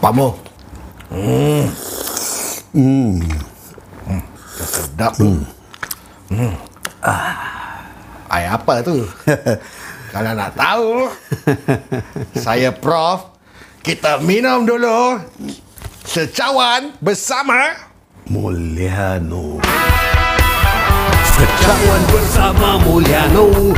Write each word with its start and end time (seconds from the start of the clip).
Pak 0.00 0.16
Mo. 0.16 0.32
Hmm. 1.12 1.68
Hmm. 2.72 3.20
Sedap 4.56 5.12
tu. 5.12 5.44
Hmm. 6.32 6.56
Ah. 7.04 7.36
Ai 8.32 8.48
apa 8.48 8.80
tu? 8.80 9.04
Kalau 10.14 10.32
nak 10.32 10.56
tahu, 10.56 11.12
saya 12.32 12.72
Prof. 12.72 13.36
Kita 13.84 14.24
minum 14.24 14.64
dulu. 14.64 15.20
Secawan 16.08 16.96
bersama 17.04 17.76
Mulyano. 18.24 19.60
Secawan 21.28 22.02
bersama 22.12 22.76
Mulyano 22.84 23.72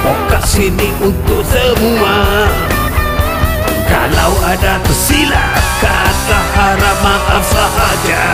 Podcast 0.00 0.56
ini 0.56 0.88
untuk 1.04 1.44
semua 1.44 2.48
Kalau 3.88 4.32
ada 4.44 4.80
tersilap 4.82 5.60
Kata 5.84 6.40
harap 6.56 6.98
maaf 7.04 7.44
sahaja. 7.44 8.26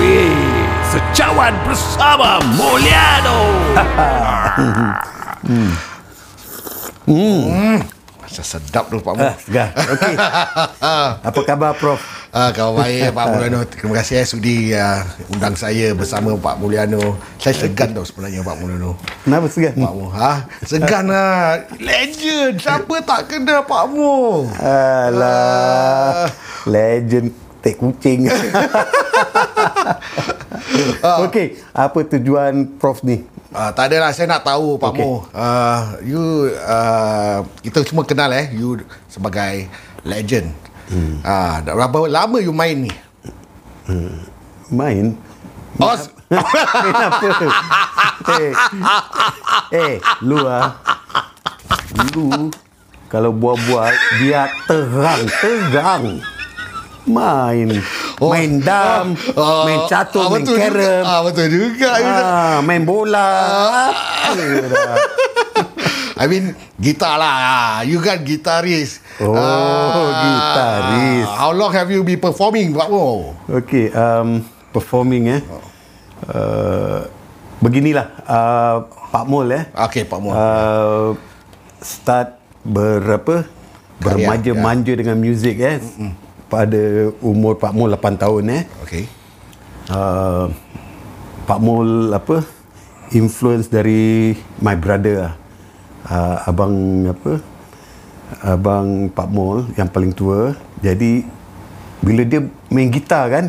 Wih, 0.00 0.64
Secawan 0.88 1.52
bersama 1.68 2.40
Mulyano 2.56 3.40
Masa 8.30 8.46
sedap 8.46 8.86
tu 8.86 9.02
Pak 9.02 9.14
Mo. 9.18 9.26
Ah. 9.26 9.34
Okey. 9.74 10.14
Apa 11.34 11.40
khabar 11.42 11.74
Prof? 11.74 11.98
Ah, 12.30 12.54
kawan 12.54 12.78
baik 12.78 13.10
Pak 13.10 13.26
Mulyano. 13.26 13.66
Terima 13.74 13.98
kasih 13.98 14.22
eh 14.22 14.24
sudi 14.30 14.70
uh, 14.70 15.02
undang 15.34 15.58
saya 15.58 15.90
bersama 15.98 16.38
Pak 16.38 16.62
Mulyano. 16.62 17.18
Saya 17.42 17.58
segan 17.58 17.90
tau 17.90 18.06
sebenarnya 18.06 18.46
Pak 18.46 18.54
Mulyano. 18.62 18.94
Kenapa 19.26 19.50
segar? 19.50 19.74
Pak 19.74 19.94
Mu, 19.98 20.06
ha? 20.14 20.46
Segan 20.62 21.10
lah. 21.10 21.58
Legend. 21.82 22.54
Siapa 22.54 23.02
tak 23.02 23.34
kenal 23.34 23.66
Pak 23.66 23.84
Mu? 23.90 24.46
Alah. 24.62 26.30
Legend 26.70 27.34
tek 27.66 27.82
kucing. 27.82 28.30
Okey, 31.26 31.58
apa 31.74 31.98
tujuan 32.14 32.78
Prof 32.78 33.02
ni? 33.02 33.26
Uh, 33.50 33.70
tak 33.74 33.90
adalah 33.90 34.14
saya 34.14 34.30
nak 34.30 34.46
tahu 34.46 34.78
Pak 34.78 34.94
okay. 34.94 35.02
Mo. 35.02 35.26
Uh, 35.34 35.80
you 36.00 36.22
uh, 36.62 37.42
kita 37.60 37.82
semua 37.82 38.06
kenal 38.06 38.30
eh 38.30 38.46
you 38.54 38.78
sebagai 39.06 39.66
legend. 40.02 40.54
Hmm. 40.86 41.18
Uh, 41.20 41.58
dah 41.60 41.74
berapa 41.74 42.06
lama 42.06 42.38
you 42.38 42.54
main 42.54 42.86
ni? 42.86 42.92
Main? 44.70 45.18
Oh, 45.82 45.94
s- 45.94 46.14
Main 46.30 46.94
apa? 46.94 47.28
eh, 48.38 48.52
eh, 49.72 49.94
lu 50.22 50.38
ah. 50.40 50.78
Lu 52.14 52.54
kalau 53.06 53.34
buat-buat 53.34 53.90
biar 54.22 54.46
terang, 54.64 55.26
terang. 55.42 56.04
Main. 57.02 57.82
Main 58.20 58.60
dam, 58.60 59.16
oh, 59.32 59.64
main 59.64 59.80
catur, 59.88 60.28
ah, 60.28 60.28
main. 60.28 60.44
Juga. 60.44 60.92
Ah, 61.00 61.20
betul 61.24 61.48
juga. 61.48 61.90
Ah, 62.04 62.56
main 62.60 62.84
bola. 62.84 63.28
Dah? 64.36 64.96
I 66.20 66.28
mean 66.28 66.52
gitar 66.76 67.16
lah. 67.16 67.80
You 67.88 67.96
kan 68.04 68.20
gitaris. 68.20 69.00
Oh, 69.24 70.12
gitaris. 70.20 71.24
How 71.32 71.48
long 71.56 71.72
have 71.72 71.88
you 71.88 72.04
been 72.04 72.20
performing 72.20 72.76
Pak 72.76 72.92
Mo? 72.92 73.32
Okey, 73.48 73.88
um, 73.96 74.44
performing 74.68 75.32
eh. 75.32 75.40
Uh, 76.28 77.08
beginilah 77.64 78.12
uh, 78.28 78.84
Pak 79.08 79.24
Mul 79.24 79.48
eh. 79.48 79.64
Okey 79.72 80.04
Pak 80.04 80.20
Mo. 80.20 80.28
Uh, 80.28 81.16
start 81.80 82.36
berapa 82.68 83.48
Karya, 83.48 84.04
bermanja-manja 84.04 84.92
dengan 84.92 85.16
muzik 85.16 85.56
eh. 85.56 85.80
Pada 86.50 87.14
umur 87.22 87.56
Pak 87.56 87.70
Mul 87.70 87.94
8 87.94 88.18
tahun 88.18 88.44
eh. 88.50 88.62
Okey. 88.82 89.04
Uh, 89.86 90.50
Pak 91.46 91.58
Mul 91.62 92.10
apa 92.10 92.42
influence 93.14 93.70
dari 93.70 94.34
my 94.58 94.74
brother 94.74 95.30
lah. 95.30 95.34
Uh, 96.10 96.36
abang 96.50 96.74
apa 97.06 97.32
abang 98.42 99.10
Pak 99.10 99.28
Mul 99.28 99.66
yang 99.74 99.90
paling 99.90 100.14
tua 100.14 100.54
jadi 100.78 101.26
bila 102.00 102.22
dia 102.24 102.46
main 102.70 102.88
gitar 102.88 103.28
kan 103.28 103.44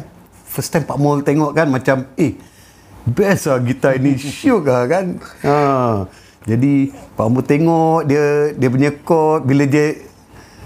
first 0.50 0.74
time 0.74 0.84
Pak 0.84 0.98
Mul 0.98 1.22
tengok 1.22 1.54
kan 1.54 1.70
macam 1.70 2.10
eh 2.18 2.36
best 3.06 3.48
lah 3.48 3.62
gitar 3.62 3.96
ini 3.98 4.18
syuk 4.18 4.68
lah 4.68 4.90
kan 4.90 5.06
ha. 5.46 5.58
jadi 6.44 6.92
Pak 7.16 7.28
Mul 7.30 7.46
tengok 7.46 8.10
dia 8.10 8.58
dia 8.58 8.70
punya 8.70 8.92
chord 9.06 9.46
bila 9.46 9.64
dia 9.70 10.11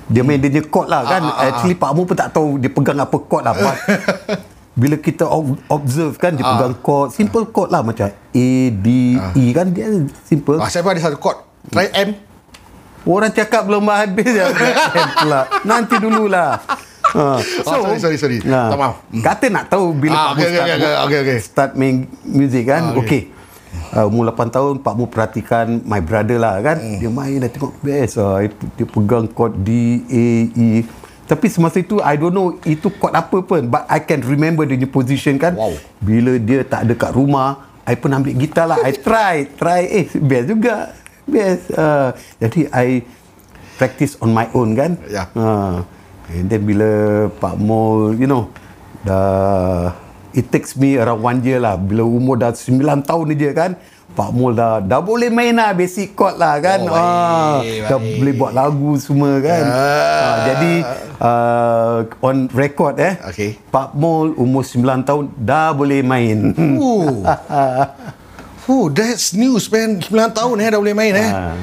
dia 0.07 0.21
main 0.21 0.37
dia 0.37 0.49
punya 0.49 0.63
chord 0.63 0.87
lah 0.87 1.01
kan 1.03 1.21
Ah, 1.21 1.27
ah, 1.27 1.35
ah, 1.35 1.47
actually 1.49 1.73
Pak 1.73 1.91
Mul 1.91 2.05
pun 2.05 2.13
tak 2.13 2.29
tahu 2.29 2.57
dia 2.57 2.69
pegang 2.69 2.95
apa 2.95 3.17
chord 3.19 3.41
lah 3.41 3.53
but 3.53 3.75
bila 4.75 4.95
kita 4.95 5.23
ob- 5.23 5.57
observe 5.67 6.13
kan 6.15 6.31
dia 6.31 6.41
Ah. 6.41 6.51
pegang 6.55 6.75
chord 6.77 7.07
simple 7.09 7.45
chord 7.47 7.69
lah 7.69 7.81
macam 7.81 8.05
A 8.11 8.49
D 8.71 8.87
E 9.33 9.43
kan 9.49 9.67
dia 9.67 9.87
simple 10.21 10.57
Ah, 10.57 10.67
saya 10.67 10.81
pun 10.81 10.91
ada 10.91 11.01
satu 11.01 11.17
chord. 11.17 11.37
Try 11.67 11.89
M. 11.95 12.09
Orang 13.03 13.29
cakap 13.31 13.61
belum 13.63 13.85
habis 13.87 14.25
ya. 14.27 14.49
pula. 15.19 15.45
Nanti 15.61 15.95
dululah. 15.95 16.57
Ha. 17.07 17.37
Oh, 17.65 17.79
sorry, 17.95 17.97
sorry, 17.97 18.17
sorry. 18.19 18.37
Ha. 18.43 18.61
Tak 18.67 18.77
maaf. 18.77 18.95
Kata 19.15 19.45
nak 19.47 19.65
tahu 19.67 19.93
bila 19.93 20.13
Ah, 20.13 20.23
Pak 20.27 20.31
Mu 20.31 20.41
okey, 20.41 20.45
okey, 20.45 20.57
start, 20.57 20.69
okey, 20.75 20.93
okey, 20.99 21.19
okey. 21.21 21.37
start 21.39 21.71
main 21.73 21.95
music 22.23 22.63
kan. 22.65 22.81
Ah, 22.83 22.91
okey. 22.91 23.01
Okey. 23.01 23.21
Uh, 23.95 24.05
umur 24.11 24.27
8 24.33 24.51
tahun 24.51 24.73
Pak 24.83 24.93
Mu 24.95 25.05
perhatikan 25.07 25.79
my 25.87 26.03
brother 26.03 26.35
lah 26.35 26.59
kan. 26.59 26.77
Hmm. 26.77 26.99
Dia 26.99 27.09
main 27.11 27.39
dah 27.39 27.51
tengok 27.51 27.73
best 27.79 28.19
lah. 28.19 28.43
Dia 28.75 28.85
pegang 28.85 29.25
chord 29.31 29.53
D, 29.63 30.01
A, 30.09 30.27
E. 30.51 30.69
Tapi 31.25 31.49
semasa 31.49 31.81
itu 31.81 31.97
I 32.05 32.21
don't 32.21 32.35
know 32.35 32.53
itu 32.67 32.91
chord 33.01 33.13
apa 33.17 33.41
pun 33.41 33.65
but 33.65 33.89
I 33.89 33.97
can 34.03 34.21
remember 34.21 34.61
dia 34.67 34.77
punya 34.77 34.89
position 34.89 35.41
kan. 35.41 35.57
Wow. 35.57 35.73
Bila 36.03 36.37
dia 36.37 36.61
tak 36.61 36.85
ada 36.85 36.93
kat 36.93 37.11
rumah, 37.17 37.65
I 37.85 37.97
pun 37.97 38.13
ambil 38.13 38.33
gitar 38.37 38.65
lah. 38.69 38.81
I 38.81 38.93
try, 38.93 39.49
try. 39.57 39.85
Eh, 39.89 40.05
best 40.21 40.45
juga. 40.49 40.93
Best. 41.25 41.73
Uh, 41.73 42.13
jadi 42.37 42.69
I 42.73 42.87
practice 43.81 44.17
on 44.21 44.33
my 44.33 44.49
own 44.53 44.73
kan. 44.73 44.97
Ya. 45.09 45.29
Uh, 45.33 45.81
and 46.29 46.49
then 46.49 46.65
bila 46.65 46.89
Pak 47.37 47.55
Mol, 47.57 48.13
you 48.17 48.29
know, 48.29 48.49
dah 49.05 50.04
it 50.35 50.51
takes 50.51 50.75
me 50.75 50.99
around 50.99 51.23
one 51.23 51.39
year 51.41 51.63
lah. 51.63 51.79
Bila 51.79 52.03
umur 52.03 52.35
dah 52.35 52.51
9 52.51 53.07
tahun 53.07 53.25
je 53.33 53.51
kan, 53.55 53.71
Pak 54.15 54.29
Mol 54.31 54.55
dah 54.55 54.79
dah 54.79 55.01
boleh 55.03 55.27
main 55.27 55.55
lah 55.55 55.75
basic 55.75 56.15
chord 56.15 56.39
lah 56.39 56.59
kan. 56.63 56.83
Oh, 56.87 56.95
ah, 56.95 57.59
baik, 57.59 57.89
dah 57.89 57.99
boleh 57.99 58.33
buat 58.35 58.51
lagu 58.55 58.91
semua 58.99 59.39
kan. 59.43 59.63
Ah. 59.65 59.75
Ah, 59.75 60.35
jadi 60.47 60.73
uh, 61.19 61.97
on 62.23 62.37
record 62.51 62.95
eh. 62.99 63.19
Okey. 63.27 63.59
Pak 63.71 63.95
Mol 63.95 64.35
umur 64.35 64.63
9 64.63 65.07
tahun 65.07 65.23
dah 65.39 65.71
boleh 65.71 66.03
main. 66.03 66.51
Ooh. 66.79 67.23
Oh, 68.65 68.89
that's 68.89 69.37
news 69.37 69.69
man. 69.69 70.01
9 70.01 70.09
tahun 70.33 70.57
eh 70.57 70.73
dah 70.73 70.81
boleh 70.81 70.97
main 70.97 71.13
eh. 71.13 71.29
Ah. 71.29 71.53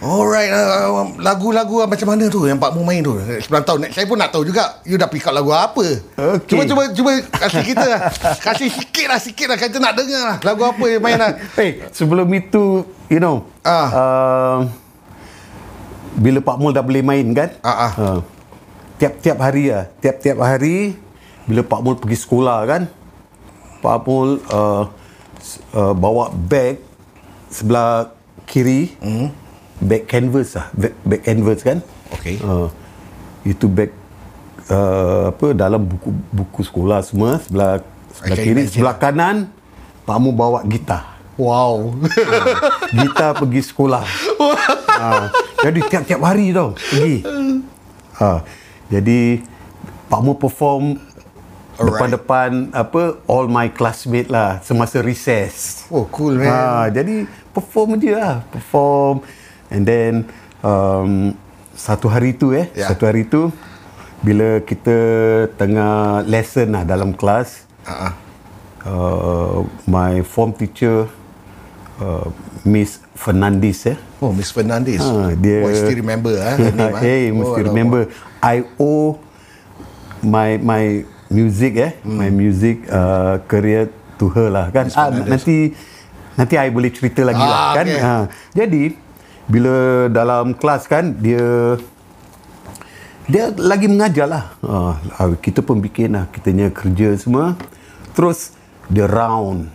Alright, 0.00 0.48
uh, 0.48 1.12
lagu-lagu 1.20 1.84
uh, 1.84 1.88
macam 1.88 2.08
mana 2.16 2.24
tu 2.32 2.48
yang 2.48 2.56
Pak 2.56 2.72
Mu 2.72 2.88
main 2.88 3.04
tu? 3.04 3.20
9 3.20 3.44
tahun. 3.52 3.92
Saya 3.92 4.08
pun 4.08 4.16
nak 4.16 4.32
tahu 4.32 4.48
juga 4.48 4.80
you 4.88 4.96
dah 4.96 5.04
pick 5.04 5.28
up 5.28 5.36
lagu 5.36 5.52
apa. 5.52 5.84
Okey. 6.16 6.56
Cuba 6.56 6.64
cuba 6.64 6.82
cuba 6.88 7.10
kasih 7.28 7.60
kita 7.60 7.84
lah. 7.84 8.00
kasih 8.40 8.72
sikit 8.72 9.06
lah 9.12 9.20
sikit 9.20 9.46
lah 9.52 9.60
kita 9.60 9.76
nak 9.76 9.92
dengar 10.00 10.22
lah. 10.24 10.36
Lagu 10.40 10.64
apa 10.64 10.84
yang 10.88 11.04
main 11.04 11.20
lah. 11.20 11.36
Hey, 11.52 11.84
sebelum 11.96 12.32
itu, 12.32 12.88
you 13.12 13.20
know, 13.20 13.44
Ah. 13.60 13.88
uh, 13.92 14.58
bila 16.16 16.40
Pak 16.40 16.56
Mul 16.56 16.72
dah 16.72 16.80
boleh 16.80 17.04
main 17.04 17.26
kan, 17.36 17.52
Ah, 17.60 17.92
ah. 17.92 17.92
Uh, 18.00 18.18
tiap-tiap 18.96 19.36
hari 19.36 19.68
lah, 19.68 19.84
tiap-tiap 20.00 20.40
hari 20.40 20.96
bila 21.44 21.60
Pak 21.60 21.80
Mul 21.84 22.00
pergi 22.00 22.16
sekolah 22.16 22.64
kan, 22.64 22.88
Pak 23.84 23.96
Mul 24.08 24.40
uh, 24.48 24.88
uh, 25.76 25.92
bawa 25.92 26.32
bag 26.32 26.80
sebelah 27.52 28.16
kiri, 28.48 28.96
mm. 28.96 29.28
Bag 29.80 30.04
canvas 30.04 30.54
lah, 30.54 30.66
bag, 30.76 30.92
bag 31.02 31.20
canvas 31.24 31.60
kan. 31.64 31.78
Okey. 32.14 32.36
Uh, 32.44 32.68
itu 33.42 33.64
bag 33.66 33.90
uh, 34.68 35.32
apa 35.32 35.56
dalam 35.56 35.80
buku 35.88 36.12
buku 36.30 36.60
sekolah 36.60 37.00
semua 37.00 37.40
sebelah 37.40 37.80
sebelah 38.12 38.36
can 38.36 38.44
kiri, 38.44 38.62
sebelah 38.68 38.96
kanan 39.00 39.36
Pak 40.04 40.16
Mu 40.20 40.30
bawa 40.36 40.60
gitar. 40.68 41.18
Wow. 41.40 41.96
Gitar 42.92 43.32
pergi 43.40 43.64
sekolah. 43.64 44.04
ha, 45.00 45.32
jadi 45.64 45.80
tiap-tiap 45.88 46.20
hari 46.20 46.52
tau 46.52 46.76
pergi. 46.76 47.24
Ha, 48.20 48.44
jadi 48.92 49.40
Pak 50.12 50.20
Mu 50.20 50.36
perform 50.36 51.00
Alright. 51.80 51.88
depan-depan 51.96 52.50
apa 52.76 53.16
all 53.24 53.48
my 53.48 53.72
classmate 53.72 54.28
lah 54.28 54.60
semasa 54.60 55.00
recess. 55.00 55.88
oh, 55.88 56.04
cool 56.12 56.36
man. 56.36 56.52
Ha, 56.52 56.92
jadi 56.92 57.24
perform 57.56 57.96
je 57.96 58.12
lah, 58.12 58.44
perform 58.52 59.24
and 59.70 59.82
then 59.82 60.26
um, 60.60 61.32
satu 61.72 62.06
hari 62.06 62.34
tu 62.34 62.52
eh, 62.52 62.68
Ya. 62.76 62.92
satu 62.92 63.06
hari 63.06 63.24
tu 63.24 63.48
bila 64.20 64.60
kita 64.60 64.96
tengah 65.56 66.20
lesson 66.28 66.76
lah 66.76 66.84
dalam 66.84 67.16
kelas, 67.16 67.64
ah. 67.82 68.12
uh, 68.84 69.64
my 69.88 70.20
form 70.20 70.52
teacher 70.52 71.08
uh, 71.96 72.28
Miss 72.60 73.00
Fernandez 73.16 73.88
eh. 73.88 73.96
Oh, 74.20 74.28
Miss 74.30 74.52
Fernandez. 74.52 75.00
Ah, 75.00 75.32
dia 75.32 75.64
Oh, 75.64 75.72
I 75.72 75.80
still 75.80 75.96
remember 75.96 76.36
ah, 76.36 76.52
her 76.52 76.68
name. 76.68 76.92
ah. 76.92 77.00
hey, 77.04 77.32
oh, 77.32 77.36
mesti 77.40 77.60
remember. 77.64 78.02
I 78.44 78.60
owe 78.76 79.16
my 80.20 80.60
my 80.60 80.84
music 81.32 81.80
eh, 81.80 81.92
hmm. 82.04 82.20
my 82.20 82.28
music 82.28 82.84
uh, 82.92 83.40
career 83.48 83.88
to 84.20 84.28
her 84.28 84.52
lah 84.52 84.68
kan. 84.68 84.84
Miss 84.84 84.96
Ah, 84.96 85.08
Fernandez. 85.08 85.32
nanti 85.32 85.56
nanti 86.36 86.54
I 86.56 86.68
boleh 86.68 86.92
cerita 86.92 87.24
lagi 87.24 87.40
Ah, 87.40 87.48
lah 87.48 87.60
kan. 87.72 87.86
okay. 87.88 88.00
Ha. 88.04 88.14
Jadi 88.52 88.82
bila 89.50 90.06
dalam 90.06 90.54
kelas 90.54 90.86
kan 90.86 91.10
dia 91.18 91.74
dia 93.26 93.50
lagi 93.54 93.86
mengajar 93.90 94.26
lah. 94.26 94.44
Ah, 94.62 94.94
ah, 95.18 95.34
kita 95.38 95.62
pun 95.62 95.82
bikin 95.82 96.14
lah 96.14 96.30
kitanya 96.30 96.70
kerja 96.70 97.14
semua. 97.18 97.58
Terus 98.14 98.54
dia 98.86 99.06
round. 99.10 99.70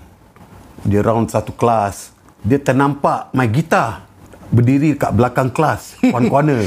Dia 0.88 1.04
round 1.04 1.32
satu 1.32 1.52
kelas. 1.56 2.16
Dia 2.44 2.60
ternampak 2.60 3.32
my 3.36 3.48
gitar 3.48 4.06
berdiri 4.54 4.94
kat 4.96 5.12
belakang 5.16 5.50
kelas, 5.50 5.98
one 6.16 6.30
corner. 6.30 6.64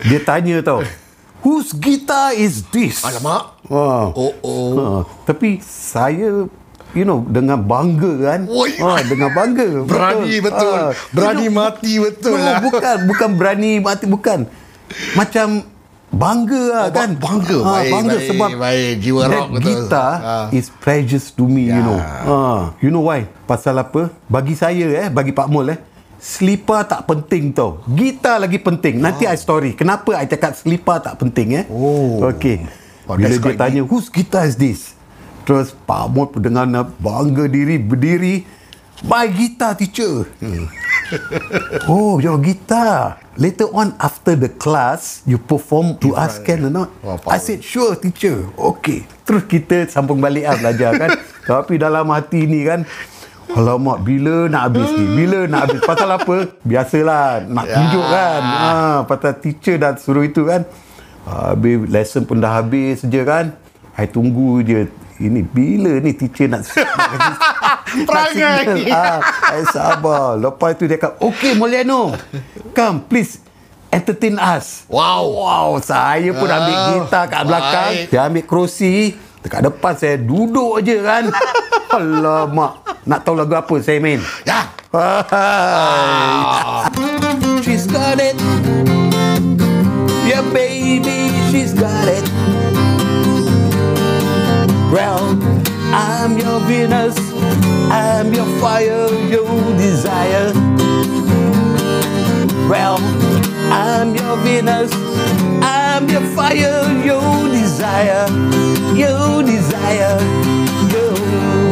Dia 0.00 0.20
tanya 0.20 0.60
tau, 0.60 0.80
whose 1.44 1.72
guitar 1.72 2.32
is 2.36 2.64
this? 2.72 3.04
Alamak. 3.04 3.56
Wah. 3.68 4.12
Oh, 4.12 4.32
oh. 4.40 4.70
Ha, 4.76 4.84
tapi 5.24 5.60
saya 5.64 6.48
you 6.96 7.04
know 7.04 7.20
dengan 7.28 7.60
bangga 7.60 8.12
kan. 8.24 8.40
Oi. 8.48 8.72
Ha, 8.80 9.04
dengan 9.04 9.30
bangga. 9.30 9.68
Berani 9.90 10.34
betul. 10.40 10.72
Ha, 10.72 10.96
Berani 11.12 11.44
you 11.44 11.52
know, 11.52 11.60
mati 11.60 11.92
betul 12.00 12.34
no, 12.34 12.42
lah. 12.42 12.58
Bukan, 12.64 12.96
bukan 13.04 13.30
berani 13.36 13.70
mati 13.78 14.04
bukan. 14.08 14.38
Macam 15.12 15.48
bangga 16.08 16.62
lah 16.72 16.84
Oh, 16.88 16.94
kan. 16.96 17.10
bangga. 17.12 17.58
Baik, 17.60 17.90
bangga 17.92 18.16
baik, 18.16 18.28
sebab 18.32 18.50
baik. 18.56 18.92
Jiwa 19.04 19.20
that 19.20 19.30
rock 19.30 19.48
betul. 19.52 19.64
guitar 19.68 20.10
Ah. 20.16 20.46
is 20.50 20.66
precious 20.72 21.28
to 21.28 21.44
me, 21.44 21.68
you 21.68 21.76
Ya. 21.76 21.84
know. 21.84 22.00
Ha, 22.00 22.36
you 22.80 22.88
know 22.88 23.04
why? 23.04 23.28
Pasal 23.44 23.76
apa? 23.76 24.08
Bagi 24.24 24.56
saya 24.56 24.86
eh, 24.96 25.08
bagi 25.12 25.36
Pak 25.36 25.46
Mul 25.46 25.76
eh, 25.76 25.78
Slipper 26.16 26.80
tak 26.88 27.04
penting 27.04 27.52
tau. 27.52 27.84
Gitar 27.84 28.40
lagi 28.40 28.56
penting. 28.56 28.98
Nanti 28.98 29.28
I 29.28 29.36
story. 29.36 29.76
Kenapa 29.76 30.16
I 30.16 30.24
cakap 30.24 30.56
slipper 30.56 30.96
tak 30.98 31.20
penting 31.20 31.60
eh? 31.60 31.64
Oh. 31.68 32.24
Okay. 32.32 32.64
Bila 33.06 33.30
dia 33.30 33.54
tanya, 33.54 33.86
whose 33.86 34.08
guitar 34.10 34.48
is 34.48 34.56
this? 34.58 34.95
Terus 35.46 35.70
Pak 35.86 36.10
Mul 36.10 36.26
dengan 36.42 36.90
bangga 36.98 37.46
diri 37.46 37.78
berdiri, 37.78 38.42
my 39.06 39.30
guitar 39.30 39.78
teacher. 39.78 40.26
Hmm. 40.42 40.66
oh, 41.90 42.18
your 42.18 42.34
guitar. 42.42 43.22
Later 43.38 43.70
on 43.70 43.94
after 44.02 44.34
the 44.34 44.50
class, 44.50 45.22
you 45.22 45.38
perform 45.38 45.94
to 46.02 46.18
us 46.18 46.42
can 46.42 46.66
or 46.66 46.72
not? 46.72 46.90
Wah, 47.04 47.20
I 47.30 47.38
said, 47.38 47.62
sure 47.62 47.94
teacher. 47.94 48.48
Okay. 48.58 49.06
Terus 49.22 49.46
kita 49.46 49.86
sambung 49.86 50.18
balik 50.18 50.50
lah 50.50 50.56
belajar 50.58 50.90
kan. 50.98 51.10
Tapi 51.46 51.78
dalam 51.78 52.10
hati 52.10 52.42
ni 52.48 52.66
kan, 52.66 52.82
Alamak, 53.54 54.02
bila 54.02 54.50
nak 54.50 54.74
habis 54.74 54.90
ni? 54.98 55.06
Bila 55.14 55.46
nak 55.46 55.70
habis? 55.70 55.80
Pasal 55.86 56.10
apa? 56.10 56.50
Biasalah, 56.66 57.46
nak 57.46 57.70
Ya. 57.70 57.74
tunjuk 57.78 58.02
kan. 58.10 58.40
Ha, 58.42 58.62
pasal 59.06 59.32
teacher 59.38 59.78
dah 59.78 59.94
suruh 59.94 60.26
itu 60.26 60.42
kan. 60.42 60.66
Habis 61.22 61.86
lesson 61.86 62.26
pun 62.26 62.42
dah 62.42 62.58
habis 62.58 63.06
je 63.06 63.22
kan. 63.22 63.54
I 63.94 64.10
tunggu 64.10 64.66
je. 64.66 64.90
Ini 65.16 65.42
bila 65.42 65.96
ni 65.96 66.12
teacher 66.12 66.46
nak, 66.46 66.62
Perangai. 68.04 68.84
ah, 68.90 69.18
I 69.48 69.64
sabar. 69.64 70.36
Lepas 70.36 70.76
tu 70.76 70.84
dia 70.84 70.94
kata, 70.94 71.16
okay 71.18 71.52
Mulyano, 71.52 72.12
come 72.70 73.02
please 73.02 73.40
entertain 73.88 74.36
us. 74.36 74.84
Wow. 74.86 75.24
Wow, 75.32 75.68
saya 75.80 76.28
pun 76.30 76.44
ambil 76.44 76.74
Ah, 76.74 76.86
gitar 76.92 77.24
kat 77.26 77.42
belakang. 77.42 77.92
baik. 77.96 78.08
Dia 78.08 78.20
ambil 78.24 78.44
kerusi. 78.44 78.94
Dekat 79.40 79.60
depan 79.64 79.92
saya 79.94 80.16
duduk 80.16 80.82
je 80.82 80.96
kan. 80.98 81.30
Alamak. 81.88 82.82
Nak 83.06 83.22
tahu 83.22 83.38
lagu 83.38 83.54
apa 83.54 83.74
saya 83.78 83.96
main? 83.96 84.18
Ya. 84.42 84.66
Hai. 84.90 86.90
She's 87.62 87.86
got 87.86 88.18
it. 88.18 88.34
Your 96.56 96.64
Venus. 96.68 97.16
I'm 97.92 98.32
your 98.32 98.46
fire, 98.60 99.12
your 99.28 99.44
desire. 99.76 100.52
Well, 102.68 102.96
I'm 103.68 104.16
your 104.16 104.36
Venus. 104.40 104.88
I'm 105.60 106.08
your 106.08 106.24
fire, 106.32 106.80
your 107.04 107.48
desire. 107.52 108.24
Your 108.96 109.42
desire. 109.44 110.16
Your... 110.88 111.12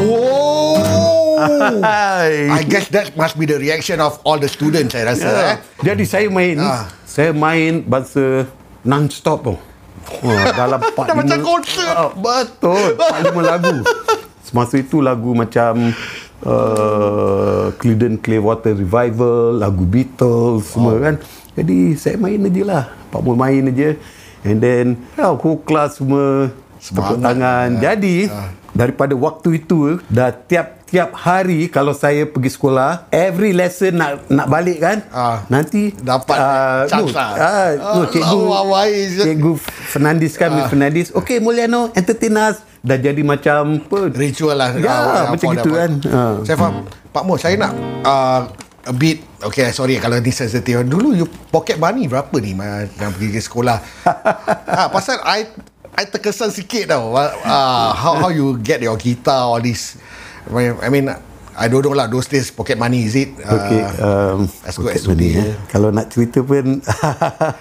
Oh. 0.05 1.81
Hai. 1.83 2.49
I 2.53 2.63
guess 2.63 2.89
that 2.89 3.17
must 3.17 3.39
be 3.39 3.47
the 3.47 3.59
reaction 3.59 4.01
of 4.01 4.21
all 4.25 4.37
the 4.39 4.49
students 4.49 4.93
saya 4.93 5.17
rasa 5.17 5.25
Ya. 5.25 5.41
eh. 5.49 5.57
Jadi 5.81 6.05
saya 6.05 6.29
main 6.29 6.61
Ah. 6.61 6.93
Saya 7.09 7.33
main 7.33 7.81
Bahasa 7.85 8.45
Non-stop 8.85 9.39
tu 9.49 9.55
oh, 9.57 10.45
Dalam 10.53 10.81
4 10.83 10.93
Dah 11.09 11.15
macam 11.17 11.39
konsert. 11.41 11.95
ah, 11.97 12.13
Betul 12.13 12.97
4-5 13.01 13.49
lagu 13.49 13.77
Semasa 14.55 14.79
itu 14.79 15.03
lagu 15.03 15.35
macam 15.35 15.91
uh, 16.47 17.75
Creedence 17.75 18.23
Clearwater 18.23 18.79
Revival 18.79 19.59
Lagu 19.59 19.83
Beatles 19.83 20.71
Semua 20.71 20.95
kan. 21.03 21.19
Jadi 21.59 21.99
saya 21.99 22.15
main 22.15 22.39
aja 22.39 22.62
lah. 22.62 22.85
Pak 23.11 23.19
Mul 23.19 23.35
main 23.35 23.67
aja 23.67 23.99
And 24.47 24.62
then 24.62 24.95
ya, 25.19 25.35
Whole 25.35 25.59
class 25.67 25.99
semua 25.99 26.55
Tepuk 26.79 27.19
Semangat. 27.19 27.19
tangan. 27.19 27.69
Ya. 27.75 27.99
Jadi 27.99 28.31
Daripada 28.75 29.15
waktu 29.15 29.62
itu 29.62 30.03
Dah 30.06 30.29
tiap-tiap 30.31 31.15
hari 31.15 31.67
Kalau 31.67 31.94
saya 31.94 32.26
pergi 32.26 32.50
sekolah 32.50 33.06
Every 33.09 33.50
lesson 33.50 33.97
nak 33.97 34.26
nak 34.29 34.47
balik 34.47 34.79
kan 34.79 35.06
Ah. 35.09 35.47
Nanti 35.47 35.94
Dapat 35.94 36.37
chance 36.87 37.09
no, 37.09 37.15
lah. 37.15 37.31
ah, 37.35 37.69
no, 37.73 38.03
cikgu 38.05 38.38
Allah. 38.44 38.85
Cikgu 39.23 39.53
Fernandez 39.62 40.35
kan 40.35 40.50
Miss 40.50 40.67
Fernandez 40.67 41.09
Okay 41.11 41.38
Mulyano 41.38 41.94
Entertain 41.94 42.35
us 42.35 42.67
Dah 42.82 43.00
jadi 43.00 43.23
macam 43.23 43.81
apa 43.81 43.99
Ritual 44.12 44.61
lah. 44.61 44.76
Ya, 44.76 44.93
Ah, 44.93 45.25
macam 45.32 45.56
gitu 45.56 45.73
kan. 45.73 45.91
Ha. 46.05 46.23
Saya 46.44 46.56
faham. 46.61 46.85
Pak 47.09 47.23
Mo, 47.25 47.41
saya 47.41 47.56
nak 47.56 47.73
uh, 48.05 48.44
a 48.85 48.93
bit 48.93 49.25
Okay, 49.41 49.69
sorry 49.71 49.97
kalau 49.97 50.17
ni 50.19 50.29
sensitif. 50.29 50.85
Dulu 50.85 51.12
you 51.12 51.25
pocket 51.49 51.76
money 51.76 52.05
berapa 52.05 52.32
ni 52.37 52.53
yang 52.94 53.12
pergi 53.12 53.29
ke 53.31 53.41
sekolah? 53.41 53.76
ha, 54.05 54.88
pasal 54.94 55.17
I 55.23 55.49
I 55.94 56.11
terkesan 56.11 56.50
sikit 56.50 56.91
tau. 56.91 57.14
Uh, 57.14 57.91
how 57.94 58.19
how 58.19 58.31
you 58.31 58.58
get 58.58 58.82
your 58.82 58.99
guitar 58.99 59.46
all 59.46 59.62
this. 59.62 59.94
I 60.50 60.91
mean, 60.91 61.06
I 61.55 61.70
don't 61.70 61.87
know 61.87 61.94
lah 61.94 62.11
those 62.11 62.26
days 62.26 62.50
pocket 62.50 62.75
money 62.75 63.06
is 63.06 63.14
it? 63.14 63.31
Uh, 63.38 63.55
Okay, 63.55 63.82
um, 64.02 64.50
as 64.67 64.75
good 64.75 64.91
as 64.91 65.06
money, 65.06 65.38
eh. 65.38 65.55
Kalau 65.70 65.94
nak 65.94 66.11
cerita 66.11 66.43
pun, 66.43 66.82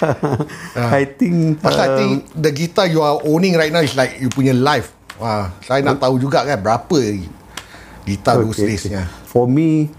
I 0.98 1.06
think, 1.14 1.62
Pasal 1.62 1.78
I 1.78 1.88
um, 1.88 1.98
think 2.02 2.12
the 2.34 2.52
guitar 2.52 2.90
you 2.90 3.06
are 3.06 3.22
owning 3.22 3.54
right 3.54 3.70
now 3.70 3.86
is 3.86 3.94
like 3.94 4.18
you 4.18 4.34
punya 4.34 4.58
life. 4.58 4.90
Wah, 5.22 5.54
saya 5.62 5.86
nak 5.86 6.02
tahu 6.02 6.18
juga 6.18 6.42
kan 6.42 6.58
berapa 6.58 6.98
gitar 8.04 8.42
those 8.42 8.58
okay, 8.58 8.66
days. 8.66 8.84
okay. 8.90 9.06
For 9.30 9.46
me, 9.46 9.94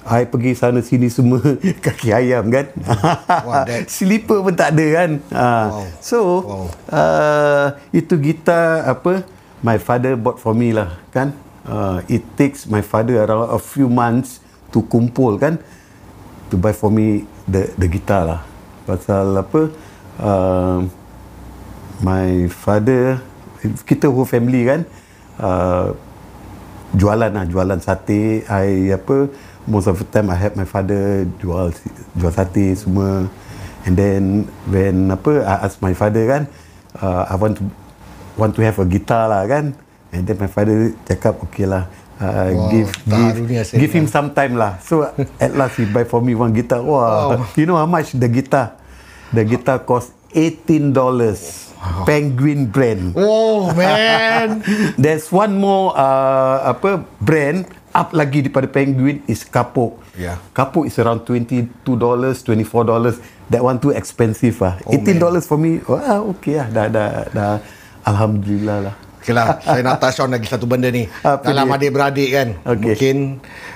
I 0.00 0.24
pergi 0.24 0.56
sana 0.56 0.80
sini 0.80 1.12
semua 1.12 1.40
kaki 1.84 2.08
ayam 2.10 2.48
kan. 2.48 2.72
That- 3.68 3.86
Slipper 3.86 4.40
pun 4.40 4.56
tak 4.56 4.72
ada 4.72 4.86
kan. 4.96 5.10
Uh, 5.28 5.66
Wow. 5.68 5.84
So, 6.00 6.18
Wow. 6.40 6.64
uh, 6.88 7.66
itu 7.90 8.16
gitar 8.16 8.88
apa, 8.88 9.22
my 9.60 9.76
father 9.76 10.16
bought 10.16 10.40
for 10.40 10.56
me 10.56 10.72
lah 10.72 10.96
kan. 11.10 11.36
Uh, 11.62 12.00
it 12.08 12.24
takes 12.34 12.64
my 12.64 12.80
father 12.80 13.20
around 13.20 13.52
a 13.52 13.60
few 13.60 13.86
months 13.86 14.40
to 14.72 14.80
kumpul 14.82 15.36
kan 15.36 15.60
to 16.48 16.56
buy 16.56 16.72
for 16.72 16.88
me 16.88 17.28
the 17.44 17.68
the 17.76 17.84
guitar 17.84 18.24
lah. 18.24 18.40
Pasal 18.88 19.36
apa, 19.36 19.68
uh, 20.18 20.80
my 22.00 22.48
father, 22.48 23.20
kita 23.84 24.08
whole 24.08 24.24
family 24.24 24.64
kan, 24.64 24.80
uh, 25.36 25.92
jualan 26.90 27.30
lah 27.30 27.44
jualan 27.44 27.78
sate 27.78 28.42
I 28.48 28.90
apa 28.90 29.30
most 29.66 29.86
of 29.88 29.98
the 29.98 30.06
time 30.08 30.30
I 30.30 30.36
help 30.36 30.56
my 30.56 30.64
father 30.64 31.26
jual 31.40 31.72
jual 32.16 32.32
sate 32.32 32.76
semua. 32.76 33.28
And 33.88 33.96
then 33.96 34.44
when 34.68 35.08
apa 35.08 35.40
I 35.44 35.54
ask 35.64 35.80
my 35.80 35.96
father 35.96 36.28
kan 36.28 36.42
uh, 37.00 37.24
I 37.28 37.34
want 37.40 37.56
to 37.60 37.64
want 38.36 38.52
to 38.56 38.62
have 38.62 38.76
a 38.76 38.86
guitar 38.86 39.28
lah 39.28 39.44
kan. 39.48 39.72
And 40.12 40.22
then 40.28 40.36
my 40.36 40.50
father 40.50 40.92
cakap 41.06 41.40
okay 41.48 41.64
lah 41.64 41.88
uh, 42.20 42.50
Wow, 42.52 42.68
give 42.68 42.88
give, 43.08 43.36
give 43.72 43.92
him 43.94 44.04
some 44.04 44.36
time 44.36 44.58
lah. 44.60 44.76
So 44.84 45.08
at 45.40 45.56
last 45.56 45.80
he 45.80 45.88
buy 45.88 46.04
for 46.04 46.20
me 46.20 46.36
one 46.36 46.52
guitar. 46.52 46.84
Wow, 46.84 47.40
Wow. 47.40 47.46
you 47.56 47.64
know 47.64 47.80
how 47.80 47.88
much 47.88 48.12
the 48.12 48.28
guitar 48.28 48.76
the 49.32 49.44
guitar 49.46 49.80
cost? 49.80 50.12
18 50.30 50.94
dollars 50.94 51.69
Penguin 52.08 52.68
brand 52.68 53.16
Oh 53.16 53.72
man. 53.72 54.60
There's 55.02 55.32
one 55.32 55.56
more 55.56 55.96
uh, 55.96 56.76
apa 56.76 57.04
brand 57.20 57.68
up 57.90 58.14
lagi 58.14 58.46
daripada 58.46 58.70
Penguin 58.70 59.24
is 59.26 59.42
Kapok. 59.42 59.98
Yeah. 60.14 60.38
Kapok 60.54 60.86
is 60.86 60.94
around 61.00 61.26
22 61.26 61.82
dollars, 61.98 62.42
24 62.46 62.86
dollars. 62.86 63.16
That 63.50 63.66
one 63.66 63.82
too 63.82 63.90
expensive 63.90 64.62
ah. 64.62 64.78
Oh, 64.86 64.94
18 64.94 65.18
dollars 65.18 65.44
for 65.48 65.58
me. 65.58 65.82
Wah, 65.88 66.22
okay 66.36 66.62
lah. 66.62 66.66
Dah 66.70 66.86
dah 66.86 67.10
dah 67.34 67.52
alhamdulillah 68.06 68.78
lah. 68.90 68.94
Okay 69.20 69.36
lah, 69.36 69.58
saya 69.66 69.84
nak 69.84 70.00
touch 70.00 70.16
on 70.24 70.32
lagi 70.32 70.48
satu 70.48 70.64
benda 70.64 70.88
ni. 70.88 71.04
Apa 71.20 71.52
Dalam 71.52 71.68
adik-beradik 71.68 72.28
kan, 72.32 72.48
Okey. 72.64 72.80
mungkin 72.80 73.16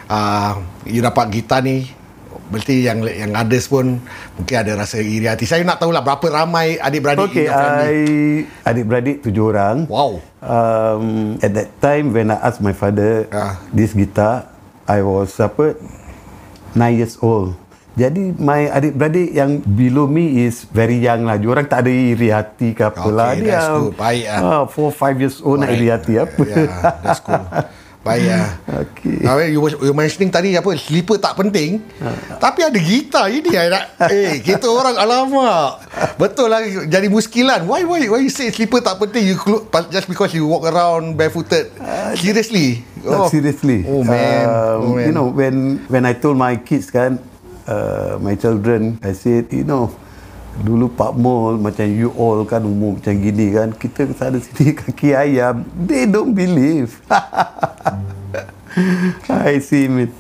uh, 0.09 0.57
you 0.89 1.05
dapat 1.05 1.29
gitar 1.37 1.61
ni, 1.61 1.85
berarti 2.47 2.83
yang 2.83 3.01
yang 3.03 3.33
others 3.33 3.67
pun 3.67 3.99
mungkin 4.35 4.57
ada 4.57 4.73
rasa 4.77 4.99
iri 4.99 5.25
hati. 5.25 5.45
Saya 5.45 5.63
nak 5.63 5.79
tahulah 5.79 6.01
berapa 6.01 6.25
ramai 6.27 6.77
adik-beradik 6.77 7.29
Okay, 7.29 7.45
in 7.45 7.49
your 7.49 7.55
family. 7.55 7.87
I 7.87 8.69
adik-beradik 8.69 9.17
tujuh 9.21 9.45
orang. 9.47 9.77
Wow. 9.87 10.21
Um, 10.39 11.05
at 11.39 11.53
that 11.53 11.73
time 11.79 12.11
when 12.11 12.29
I 12.29 12.39
asked 12.39 12.61
my 12.61 12.73
father 12.73 13.25
Ah. 13.29 13.61
this 13.71 13.93
guitar, 13.93 14.49
I 14.85 15.01
was 15.01 15.33
apa 15.37 15.77
nine 16.73 16.97
years 16.97 17.17
old. 17.19 17.57
Jadi 17.95 18.35
my 18.35 18.67
adik-beradik 18.69 19.31
yang 19.31 19.63
below 19.63 20.05
me 20.05 20.43
is 20.43 20.67
very 20.67 20.99
young 20.99 21.25
lah. 21.25 21.39
Diorang 21.39 21.65
tak 21.65 21.87
ada 21.87 21.91
iri 21.91 22.27
hati 22.27 22.75
ke 22.75 22.83
apa 22.83 22.99
Okay, 23.01 23.11
lah. 23.11 23.31
that's 23.39 23.69
good. 23.71 23.95
Baik 23.95 24.25
lah. 24.27 24.41
ah, 24.43 24.63
four, 24.67 24.91
five 24.91 25.15
years 25.17 25.39
old 25.39 25.63
nak 25.63 25.71
Baik. 25.71 25.79
iri 25.79 25.89
hati 25.89 26.13
apa. 26.19 26.43
Yeah, 26.43 26.67
that's 27.01 27.23
cool. 27.23 27.39
Baik 28.05 28.29
lah. 28.29 28.49
Okay. 28.85 29.17
Now, 29.25 29.41
you, 29.41 29.57
you 29.81 29.95
mentioning 29.97 30.29
tadi 30.29 30.53
apa 30.53 30.77
slipper 30.77 31.17
tak 31.17 31.35
penting 31.35 31.81
Ha. 31.97 32.37
tapi 32.37 32.61
ada 32.61 32.77
gitar 32.77 33.33
ini 33.33 33.49
I 33.49 33.73
nak 33.73 33.85
eh 34.13 34.45
kita 34.45 34.69
orang 34.69 34.93
alamak 34.95 35.81
betul 36.15 36.53
lah 36.53 36.61
jadi 36.85 37.09
muskilan 37.09 37.65
why 37.65 37.81
why 37.83 38.05
why 38.05 38.21
you 38.21 38.29
say 38.29 38.53
slipper 38.53 38.85
tak 38.85 39.01
penting 39.01 39.25
you 39.25 39.37
just 39.89 40.05
because 40.05 40.37
you 40.37 40.45
walk 40.45 40.69
around 40.69 41.17
barefooted 41.17 41.73
seriously 42.15 42.85
Like, 43.01 43.29
seriously. 43.29 43.85
oh 43.85 44.01
man, 44.01 44.45
Um, 44.45 44.77
oh, 44.81 44.93
man. 44.97 45.05
You 45.05 45.13
know, 45.13 45.27
when 45.29 45.55
when 45.89 46.05
I 46.05 46.13
told 46.13 46.37
my 46.37 46.57
kids 46.57 46.89
kan, 46.89 47.21
uh, 47.65 48.17
my 48.17 48.33
children, 48.33 48.97
I 49.01 49.13
said, 49.13 49.49
you 49.49 49.61
know, 49.61 49.93
dulu 50.61 50.87
Pak 50.87 51.17
Mol 51.17 51.59
macam 51.59 51.83
you 51.85 52.15
all 52.15 52.47
kan 52.47 52.63
umur 52.63 53.01
macam 53.01 53.15
gini 53.17 53.51
kan, 53.51 53.75
kita 53.75 54.07
sana 54.15 54.39
sini 54.39 54.71
kaki 54.81 55.11
ayam, 55.11 55.67
they 55.75 56.07
don't 56.07 56.31
believe. 56.31 56.95
I 59.31 59.59
see 59.59 59.87
it. 59.87 60.11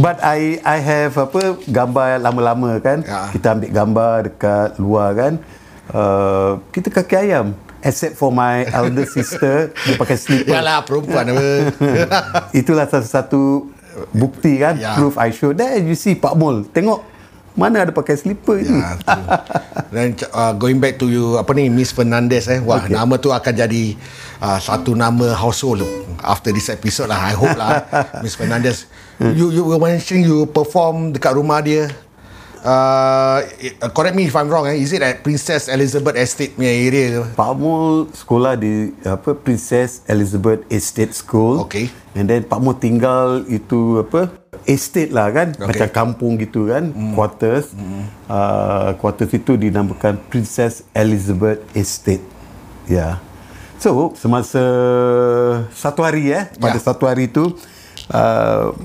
But 0.00 0.22
I 0.24 0.56
I 0.64 0.78
have 0.80 1.20
apa 1.20 1.58
gambar 1.68 2.22
lama-lama 2.22 2.80
kan. 2.80 3.04
Ya. 3.04 3.28
Kita 3.28 3.46
ambil 3.52 3.70
gambar 3.70 4.14
dekat 4.32 4.70
luar 4.80 5.10
kan. 5.12 5.32
Uh, 5.90 6.62
kita 6.72 6.88
kaki 6.88 7.28
ayam. 7.28 7.52
Except 7.80 8.12
for 8.14 8.28
my 8.28 8.68
elder 8.68 9.08
sister, 9.16 9.72
dia 9.72 9.96
pakai 9.96 10.16
slipper. 10.16 10.52
Yalah 10.52 10.84
perempuan 10.84 11.32
apa 11.32 11.48
Itulah 12.52 12.84
salah 12.84 13.08
satu 13.08 13.72
bukti 14.12 14.60
kan 14.60 14.78
Ya. 14.78 14.94
proof 14.96 15.18
I 15.18 15.34
show 15.34 15.50
there 15.50 15.76
you 15.82 15.98
see 15.98 16.14
Pak 16.14 16.38
Mul 16.38 16.62
tengok 16.70 17.02
mana 17.58 17.86
ada 17.86 17.92
pakai 17.94 18.14
slipper 18.18 18.62
ni 18.62 18.78
Ya. 18.78 18.98
Dan 19.90 20.14
uh, 20.30 20.52
going 20.54 20.78
back 20.78 21.02
to 21.02 21.10
you 21.10 21.34
apa 21.34 21.50
ni 21.54 21.66
Miss 21.66 21.90
Fernandez 21.90 22.46
eh. 22.46 22.62
Wah, 22.62 22.78
okay. 22.78 22.94
nama 22.94 23.18
tu 23.18 23.34
akan 23.34 23.52
jadi 23.52 23.98
uh, 24.38 24.58
satu 24.62 24.94
nama 24.94 25.34
household 25.34 25.82
after 26.22 26.54
this 26.54 26.70
episode 26.70 27.10
lah. 27.10 27.18
I 27.18 27.34
hope 27.34 27.58
lah 27.58 27.82
Miss 28.24 28.38
Fernandez. 28.38 28.86
You 29.20 29.52
you 29.52 29.66
were 29.66 29.82
mentioning 29.82 30.24
you 30.24 30.48
perform 30.48 31.12
dekat 31.12 31.36
rumah 31.36 31.60
dia. 31.60 31.90
Uh, 32.60 33.40
correct 33.96 34.12
me 34.12 34.28
if 34.28 34.36
I'm 34.36 34.52
wrong 34.52 34.68
eh. 34.68 34.76
Is 34.76 34.92
it 34.92 35.00
at 35.00 35.24
Princess 35.24 35.64
Elizabeth 35.64 36.12
Estate 36.12 36.52
punya 36.52 36.68
area? 36.68 37.24
Pak 37.32 37.56
Mul 37.56 38.12
sekolah 38.12 38.52
di 38.52 38.92
apa 39.00 39.32
Princess 39.32 40.04
Elizabeth 40.04 40.60
Estate 40.68 41.16
School 41.16 41.64
Okay. 41.64 41.88
and 42.12 42.28
then 42.28 42.44
Pak 42.44 42.60
Mul 42.60 42.76
tinggal 42.76 43.48
itu 43.48 44.04
apa 44.04 44.28
estate 44.68 45.08
lah 45.08 45.32
kan 45.32 45.56
Okay. 45.56 45.72
macam 45.72 45.88
kampung 45.88 46.36
gitu 46.36 46.68
kan 46.68 46.92
quarters 47.16 47.72
uh, 48.28 48.92
quarters 49.00 49.32
itu 49.32 49.56
dinamakan 49.56 50.20
Princess 50.28 50.84
Elizabeth 50.92 51.64
Estate 51.72 52.20
ya 52.84 52.92
yeah. 52.92 53.12
so 53.80 54.12
semasa 54.20 54.60
satu 55.72 56.04
hari 56.04 56.28
eh 56.28 56.44
pada 56.60 56.76
Ya. 56.76 56.82
satu 56.82 57.08
hari 57.08 57.32
itu 57.32 57.56
uh, 58.12 58.76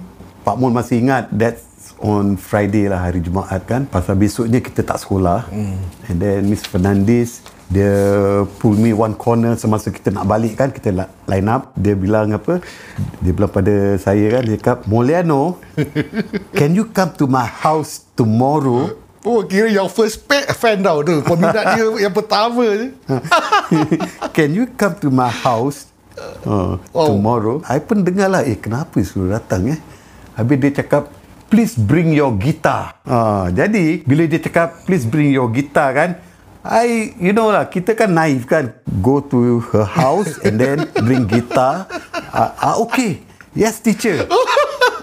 Pak 0.47 0.55
Mul 0.55 0.71
masih 0.71 1.01
ingat 1.03 1.27
that's 1.33 1.64
on 2.01 2.35
Friday 2.35 2.87
lah 2.87 3.07
hari 3.07 3.23
Jumaat 3.23 3.63
kan 3.63 3.87
pasal 3.87 4.19
besoknya 4.19 4.59
kita 4.59 4.83
tak 4.83 4.99
sekolah 4.99 5.47
mm. 5.47 5.77
and 6.11 6.17
then 6.19 6.43
Miss 6.45 6.65
Fernandez 6.65 7.39
dia 7.65 7.89
pull 8.61 8.77
me 8.77 8.93
one 8.93 9.17
corner 9.17 9.57
semasa 9.57 9.89
kita 9.89 10.13
nak 10.13 10.29
balik 10.29 10.53
kan 10.53 10.69
kita 10.69 10.93
line 11.25 11.47
up 11.49 11.73
dia 11.73 11.97
bilang 11.97 12.29
apa 12.29 12.61
dia 13.19 13.31
bilang 13.33 13.49
pada 13.49 13.97
saya 13.97 14.37
kan 14.37 14.41
dia 14.45 14.55
cakap 14.61 14.77
Moliano 14.85 15.57
can 16.57 16.77
you 16.77 16.85
come 16.85 17.09
to 17.17 17.25
my 17.25 17.45
house 17.45 18.05
tomorrow 18.13 18.93
Oh, 19.25 19.41
kira 19.41 19.73
your 19.73 19.89
first 19.89 20.29
pet 20.29 20.45
fan 20.53 20.85
tau 20.85 21.01
tu. 21.01 21.17
Peminat 21.25 21.73
dia 21.73 21.89
yang 21.97 22.13
pertama 22.13 22.61
je. 22.61 22.93
Can 24.37 24.53
you 24.53 24.69
come 24.69 24.93
to 25.01 25.09
my 25.09 25.33
house 25.33 25.89
uh, 26.45 26.77
Oh. 26.93 27.09
tomorrow? 27.09 27.57
I 27.65 27.81
pun 27.81 28.05
dengar 28.05 28.29
lah, 28.29 28.45
eh 28.45 28.53
kenapa 28.53 29.01
suruh 29.01 29.33
datang 29.33 29.73
eh? 29.73 29.81
Habis 30.37 30.61
dia 30.61 30.71
cakap, 30.77 31.09
please 31.47 31.77
bring 31.77 32.11
your 32.11 32.33
guitar. 32.35 32.97
Uh, 33.05 33.49
jadi, 33.53 34.01
bila 34.03 34.25
dia 34.25 34.41
cakap, 34.41 34.83
please 34.83 35.05
bring 35.05 35.31
your 35.31 35.49
guitar 35.49 35.93
kan, 35.93 36.09
I, 36.65 37.13
you 37.21 37.29
know 37.29 37.53
lah, 37.53 37.69
kita 37.69 37.93
kan 37.93 38.09
naif 38.09 38.49
kan. 38.49 38.73
Go 39.05 39.21
to 39.21 39.61
her 39.69 39.85
house 39.85 40.37
and 40.45 40.57
then 40.57 40.89
bring 41.05 41.29
guitar. 41.29 41.85
Ah, 42.33 42.39
uh, 42.39 42.51
uh, 42.73 42.75
okay. 42.89 43.21
Yes, 43.53 43.79
teacher. 43.79 44.25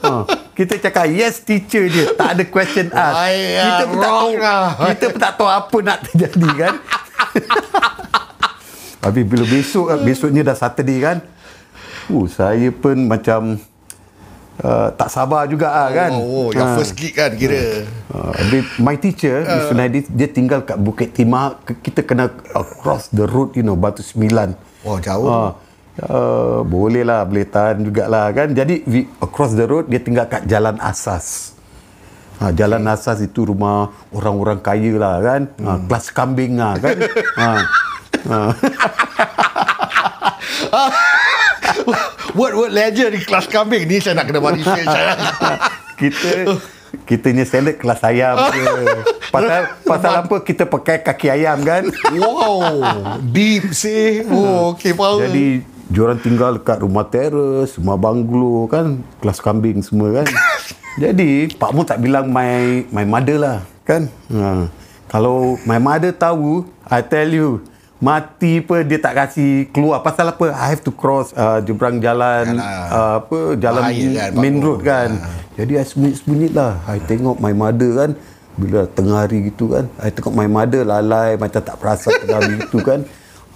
Uh, 0.03 0.27
kita 0.59 0.77
cakap 0.77 1.09
yes 1.09 1.41
teacher 1.41 1.89
je 1.89 2.13
tak 2.13 2.37
ada 2.37 2.45
question 2.45 2.93
ask 2.93 3.17
Ay, 3.25 3.57
kita 3.57 3.85
pun 3.89 3.97
tak 3.97 4.13
tahu 4.13 4.33
lah. 4.37 4.65
kita 4.93 5.05
pun 5.09 5.21
tak 5.25 5.33
tahu 5.41 5.49
apa 5.49 5.77
nak 5.81 5.99
terjadi 6.05 6.49
kan 6.61 6.75
Habis 9.03 9.25
bila 9.27 9.43
besok 9.43 9.91
besoknya 10.07 10.47
dah 10.47 10.55
Saturday 10.55 11.03
kan. 11.03 11.19
Uh, 12.07 12.31
saya 12.31 12.71
pun 12.71 13.11
macam 13.11 13.59
uh, 14.61 14.93
tak 14.93 15.09
sabar 15.09 15.49
juga 15.49 15.73
ah 15.73 15.89
kan. 15.89 16.11
Oh, 16.13 16.21
oh 16.21 16.49
your 16.53 16.69
Ah. 16.69 16.77
first 16.77 16.93
gig 16.93 17.17
kan 17.17 17.33
kira. 17.33 17.89
Uh, 18.13 18.33
habis 18.37 18.69
my 18.77 18.95
teacher, 18.95 19.41
uh. 19.43 19.73
Fernandez, 19.73 20.05
dia 20.13 20.29
tinggal 20.29 20.61
kat 20.61 20.77
Bukit 20.77 21.17
Timah. 21.17 21.57
Kita 21.65 22.05
kena 22.05 22.29
across 22.53 23.09
the 23.09 23.25
road, 23.25 23.57
you 23.57 23.65
know, 23.65 23.73
Batu 23.73 24.05
Sembilan. 24.05 24.53
Oh, 24.85 25.01
jauh. 25.01 25.25
Uh, 25.25 25.51
uh, 26.05 26.61
boleh 26.63 27.01
lah, 27.03 27.25
boleh 27.25 27.47
tahan 27.47 27.81
jugalah 27.81 28.29
kan. 28.31 28.53
Jadi, 28.53 28.85
we, 28.85 29.09
across 29.19 29.57
the 29.57 29.65
road, 29.65 29.89
dia 29.89 30.03
tinggal 30.03 30.29
kat 30.29 30.45
Jalan 30.45 30.77
Asas. 30.77 31.57
Ha, 32.43 32.51
Jalan 32.51 32.83
Asas 32.85 33.23
itu 33.23 33.47
rumah 33.47 33.89
orang-orang 34.11 34.59
kaya 34.59 34.99
lah 34.99 35.23
kan. 35.23 35.43
Ha, 35.63 35.79
kelas 35.87 36.11
kambing 36.11 36.59
lah 36.59 36.75
kan. 36.77 36.97
ha. 37.41 37.51
Ha. 38.33 38.41
Word 42.33 42.55
word 42.57 42.73
legend 42.73 43.13
di 43.17 43.21
kelas 43.23 43.47
kambing 43.49 43.85
ni 43.89 44.01
saya 44.01 44.19
nak 44.21 44.29
kena 44.29 44.39
buat 44.41 44.57
research 44.57 44.89
saya. 44.89 45.13
kita 46.01 46.31
kitanya 47.05 47.45
salad 47.45 47.77
kelas 47.77 48.01
ayam 48.05 48.37
je. 48.53 48.65
Pasal 49.33 49.63
pasal 49.91 50.13
apa 50.25 50.37
kita 50.45 50.65
pakai 50.69 51.01
kaki 51.01 51.29
ayam 51.33 51.59
kan. 51.65 51.89
wow, 52.17 52.61
deep 53.21 53.73
sih. 53.73 54.25
Oh, 54.29 54.77
okay, 54.77 54.93
power. 54.93 55.29
Jadi 55.29 55.65
diorang 55.93 56.21
tinggal 56.21 56.57
kat 56.61 56.81
rumah 56.81 57.05
teres, 57.09 57.77
rumah 57.77 58.01
banglo 58.01 58.69
kan, 58.69 59.01
kelas 59.21 59.39
kambing 59.41 59.85
semua 59.85 60.23
kan. 60.23 60.29
Jadi 61.03 61.49
Pak 61.57 61.73
Mu 61.73 61.89
tak 61.89 62.05
bilang 62.05 62.29
my 62.29 62.85
my 62.93 63.05
mother 63.09 63.41
lah 63.41 63.59
kan. 63.85 64.13
Ha. 64.29 64.69
Kalau 65.09 65.61
my 65.69 65.77
mother 65.77 66.13
tahu, 66.13 66.65
I 66.89 67.05
tell 67.05 67.29
you 67.29 67.61
mati 68.03 68.59
apa 68.59 68.83
dia 68.83 68.99
tak 68.99 69.15
kasi 69.15 69.71
keluar. 69.71 70.03
Pasal 70.03 70.35
apa? 70.35 70.51
I 70.51 70.75
have 70.75 70.83
to 70.83 70.91
cross 70.91 71.31
uh, 71.39 71.63
jebrang 71.63 72.03
jalan 72.03 72.59
Yalah. 72.59 72.87
uh, 72.91 73.15
apa 73.23 73.39
jalan 73.63 73.83
Bahaya 73.87 74.11
kan, 74.27 74.31
main 74.35 74.57
road 74.59 74.83
kan. 74.83 75.11
Jadi 75.55 75.79
I 75.79 75.85
sembunyi-sembunyi 75.87 76.49
lah 76.51 76.83
I 76.91 76.99
tengok 76.99 77.39
my 77.39 77.55
mother 77.55 77.91
kan 77.95 78.11
bila 78.59 78.91
tengah 78.91 79.23
hari 79.23 79.55
gitu 79.55 79.71
kan. 79.71 79.87
I 80.03 80.11
tengok 80.11 80.35
my 80.35 80.51
mother 80.51 80.83
lalai 80.83 81.39
macam 81.39 81.63
tak 81.63 81.79
perasan 81.79 82.11
tengah 82.27 82.43
hari 82.43 82.55
gitu 82.67 82.83
kan. 82.83 83.07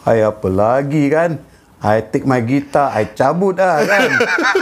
I 0.06 0.22
apa 0.22 0.46
lagi 0.46 1.10
kan? 1.10 1.42
I 1.82 2.00
take 2.00 2.24
my 2.24 2.40
guitar 2.40 2.94
I 2.94 3.10
cabut 3.10 3.58
lah 3.58 3.82
kan. 3.82 4.08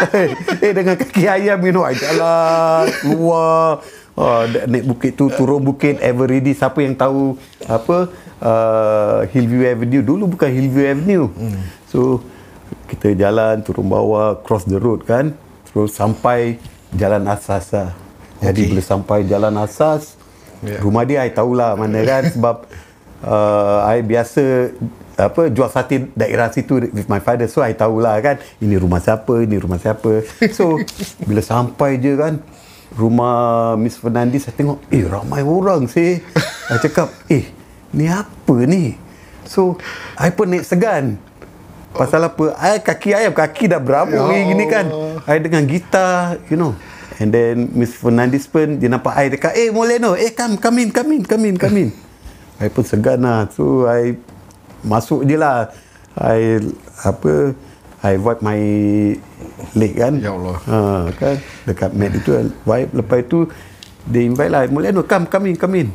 Eh 0.64 0.72
dengan 0.72 0.96
kaki 0.96 1.28
ayam 1.28 1.60
you 1.60 1.76
know 1.76 1.84
I 1.84 1.92
jalan 1.92 2.88
keluar 3.04 3.84
Oh, 4.14 4.46
naik 4.46 4.86
bukit 4.86 5.18
tu 5.18 5.26
turun 5.26 5.58
bukit 5.58 5.98
ever 5.98 6.30
ready 6.30 6.54
siapa 6.54 6.78
yang 6.78 6.94
tahu 6.94 7.34
apa 7.66 8.06
uh, 8.38 9.26
Hillview 9.34 9.66
Avenue 9.66 10.06
dulu 10.06 10.38
bukan 10.38 10.54
Hillview 10.54 10.86
Avenue 10.86 11.26
hmm. 11.34 11.58
so 11.90 12.22
kita 12.86 13.10
jalan 13.18 13.66
turun 13.66 13.90
bawah 13.90 14.38
cross 14.46 14.70
the 14.70 14.78
road 14.78 15.02
kan 15.02 15.34
terus 15.66 15.98
sampai 15.98 16.62
jalan 16.94 17.26
asas 17.26 17.74
lah 17.74 17.90
jadi 18.38 18.60
Okey. 18.62 18.70
bila 18.70 18.82
sampai 18.86 19.18
jalan 19.26 19.54
asas 19.58 20.14
Ya. 20.64 20.80
rumah 20.80 21.04
dia 21.04 21.20
I 21.20 21.28
tahulah 21.28 21.76
mana 21.76 22.00
kan 22.08 22.24
sebab 22.24 22.64
uh, 23.20 23.84
I 23.84 24.00
biasa 24.00 24.72
apa 25.14 25.52
jual 25.52 25.68
sate 25.68 26.08
daerah 26.16 26.48
situ 26.48 26.88
with 26.88 27.04
my 27.04 27.20
father 27.20 27.44
so 27.52 27.60
I 27.60 27.76
tahulah 27.76 28.16
kan 28.24 28.40
ini 28.64 28.80
rumah 28.80 28.96
siapa 28.98 29.44
ini 29.44 29.60
rumah 29.60 29.76
siapa 29.76 30.24
so 30.56 30.80
bila 31.28 31.44
sampai 31.44 32.00
je 32.00 32.16
kan 32.16 32.40
rumah 32.94 33.74
Miss 33.74 33.98
Fernandez 33.98 34.46
saya 34.46 34.54
tengok 34.54 34.78
eh 34.90 35.02
ramai 35.02 35.42
orang 35.42 35.90
sih 35.90 36.22
saya 36.70 36.78
cakap 36.78 37.08
eh 37.26 37.50
ni 37.90 38.06
apa 38.06 38.56
ni 38.66 38.94
so 39.44 39.78
I 40.18 40.30
pun 40.30 40.50
naik 40.50 40.66
segan 40.66 41.18
Pasal 41.94 42.26
apa? 42.26 42.58
I 42.58 42.82
kaki 42.82 43.14
ayam, 43.14 43.30
kaki 43.30 43.70
dah 43.70 43.78
berapa 43.78 44.10
Ya 44.10 44.42
gini 44.50 44.66
kan. 44.66 44.90
I 45.30 45.38
dengan 45.38 45.62
gitar, 45.62 46.42
you 46.50 46.58
know. 46.58 46.74
And 47.22 47.30
then 47.30 47.70
Miss 47.70 47.94
Fernandez 47.94 48.50
pun 48.50 48.82
dia 48.82 48.90
nampak 48.90 49.14
I 49.14 49.30
dekat, 49.30 49.54
eh 49.54 49.70
Moleno, 49.70 50.18
eh 50.18 50.34
come, 50.34 50.58
come 50.58 50.82
in, 50.82 50.90
come 50.90 51.14
in, 51.14 51.22
come 51.22 51.44
in, 51.46 51.54
come 51.54 51.76
in. 51.78 51.88
I 52.62 52.66
pun 52.66 52.82
segan 52.82 53.22
lah. 53.22 53.46
So 53.54 53.86
I 53.86 54.18
masuk 54.82 55.22
je 55.22 55.38
lah. 55.38 55.70
I 56.18 56.58
apa 57.06 57.54
I 58.04 58.20
wipe 58.20 58.44
my 58.44 58.60
leg 59.72 59.92
kan. 59.96 60.20
Ya 60.20 60.36
Allah. 60.36 60.60
Ha, 60.68 60.78
kan 61.16 61.40
dekat 61.64 61.90
mat 61.96 62.12
itu 62.12 62.52
wipe 62.68 62.92
lepas 62.92 63.24
tu 63.24 63.48
they 64.04 64.28
invite 64.28 64.52
lah 64.52 64.68
Moleno 64.68 65.02
come 65.02 65.24
come 65.24 65.50
in 65.50 65.56
come 65.56 65.74
in. 65.80 65.88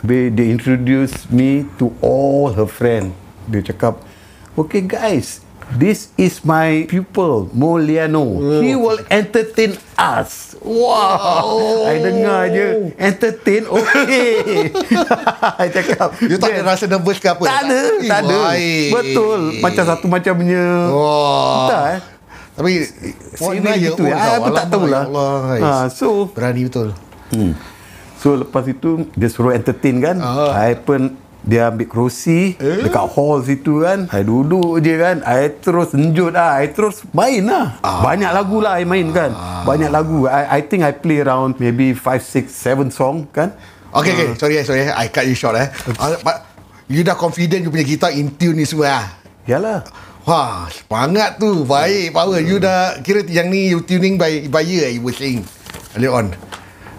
Habis 0.00 0.32
they 0.32 0.48
introduce 0.48 1.26
me 1.28 1.68
to 1.76 1.90
all 1.98 2.54
her 2.54 2.70
friend. 2.70 3.12
Dia 3.44 3.60
cakap, 3.60 4.00
okay 4.56 4.80
guys, 4.80 5.43
this 5.74 6.10
is 6.14 6.40
my 6.40 6.86
pupil, 6.86 7.50
Moliano. 7.50 8.22
He 8.60 8.74
will 8.74 8.98
entertain 9.08 9.74
us. 9.94 10.56
Wow. 10.58 11.84
I 11.84 12.00
dengar 12.00 12.48
je, 12.48 12.94
entertain, 12.96 13.68
okay. 13.68 14.72
I 15.62 15.68
cakap, 15.68 16.16
You 16.18 16.40
tak 16.40 16.56
ada 16.56 16.62
rasa 16.64 16.88
nervous 16.88 17.20
ke 17.20 17.28
apa? 17.28 17.44
Tak 17.44 17.58
ada, 17.62 17.80
Eh, 18.00 18.08
tak 18.08 18.20
ada. 18.24 18.36
baik. 18.48 18.88
Betul. 18.90 19.40
Macam 19.60 19.84
satu 19.84 20.06
macam 20.08 20.32
punya. 20.34 20.64
Wah. 20.88 21.68
Tak 21.68 21.84
eh. 21.90 22.00
Tapi 22.54 22.70
Sini 23.34 23.70
gitu 23.82 24.02
ya. 24.06 24.38
Pun 24.38 24.52
tak 24.54 24.66
tahulah. 24.70 25.04
Ha, 25.58 25.70
so 25.90 26.30
Berani 26.30 26.64
betul. 26.64 26.94
Hmm. 27.28 27.52
So 28.16 28.38
lepas 28.38 28.64
itu 28.64 29.10
dia 29.12 29.28
suruh 29.28 29.52
entertain 29.52 30.00
kan. 30.00 30.16
Ah. 30.16 30.54
I 30.64 30.78
pun 30.78 31.18
dia 31.44 31.68
ambil 31.68 31.84
kerusi 31.84 32.56
eh? 32.56 32.80
dekat 32.80 33.04
hall 33.04 33.44
situ 33.44 33.84
kan. 33.84 34.08
I 34.08 34.24
duduk 34.24 34.80
je 34.80 34.96
kan. 34.96 35.20
I 35.28 35.52
terus 35.60 35.92
enjut 35.92 36.32
lah. 36.32 36.56
I 36.64 36.72
terus 36.72 37.04
main 37.12 37.44
lah. 37.44 37.76
Ah. 37.84 38.00
Banyak 38.00 38.32
lagu 38.32 38.64
lah 38.64 38.80
I 38.80 38.88
main 38.88 39.12
kan. 39.12 39.36
Ah. 39.36 39.60
Banyak 39.68 39.92
lagu. 39.92 40.24
I, 40.24 40.56
I 40.56 40.60
think 40.64 40.80
I 40.80 40.96
play 40.96 41.20
around 41.20 41.60
maybe 41.60 41.92
5, 41.92 42.00
6, 42.48 42.48
7 42.48 42.88
song 42.88 43.28
kan. 43.28 43.52
Okay, 43.92 44.16
okay. 44.16 44.28
Sorry, 44.40 44.56
eh, 44.56 44.64
sorry. 44.64 44.88
eh. 44.88 44.90
I 44.90 45.12
cut 45.12 45.28
you 45.28 45.36
short 45.36 45.54
eh. 45.54 45.68
Uh, 46.00 46.16
but 46.24 46.48
you 46.88 47.04
dah 47.04 47.14
confident 47.14 47.60
you 47.60 47.70
punya 47.70 47.84
gitar 47.84 48.10
in 48.16 48.32
tune 48.34 48.56
ni 48.56 48.64
semua 48.64 48.88
lah. 48.90 49.06
Yalah. 49.44 49.84
Wah, 50.24 50.64
semangat 50.72 51.36
tu. 51.36 51.68
Baik, 51.68 52.16
power. 52.16 52.40
You 52.40 52.56
dah 52.56 53.04
kira 53.04 53.20
yang 53.28 53.52
ni 53.52 53.68
you 53.68 53.84
tuning 53.84 54.16
by 54.16 54.48
by 54.48 54.64
ear 54.64 54.88
you 54.88 55.04
were 55.04 55.12
saying 55.12 55.44
earlier 55.92 56.10
on. 56.10 56.32